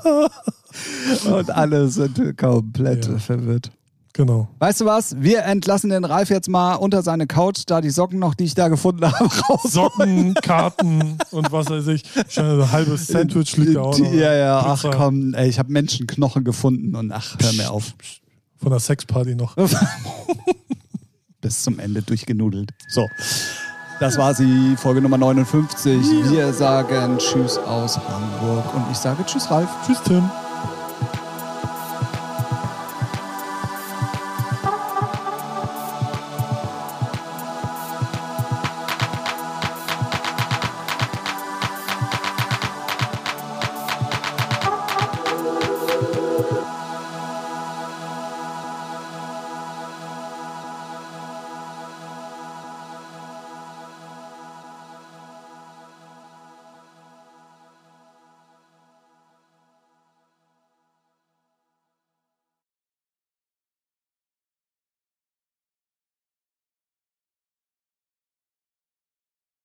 [1.31, 3.17] und alle sind komplett Ja.
[3.17, 3.71] verwirrt.
[4.13, 4.47] Genau.
[4.57, 5.15] Weißt du was?
[5.21, 8.55] Wir entlassen den Ralf jetzt mal unter seine Couch, da die Socken noch, die ich
[8.55, 9.61] da gefunden habe, raus.
[9.71, 12.03] Socken, Karten und was weiß ich.
[12.27, 14.11] Schon ein halbes Sandwich liegt da auch noch.
[14.13, 14.89] Ja, ja, ach Pizza.
[14.97, 17.93] komm, ey, ich habe Menschenknochen gefunden und ach, hör mir auf.
[18.57, 19.55] Von der Sexparty noch.
[21.41, 22.71] Bis zum Ende durchgenudelt.
[22.89, 23.07] So.
[23.99, 26.31] Das war sie, Folge Nummer 59.
[26.31, 29.69] Wir sagen Tschüss aus Hamburg und ich sage Tschüss, Ralf.
[29.85, 30.29] Tschüss, Tim.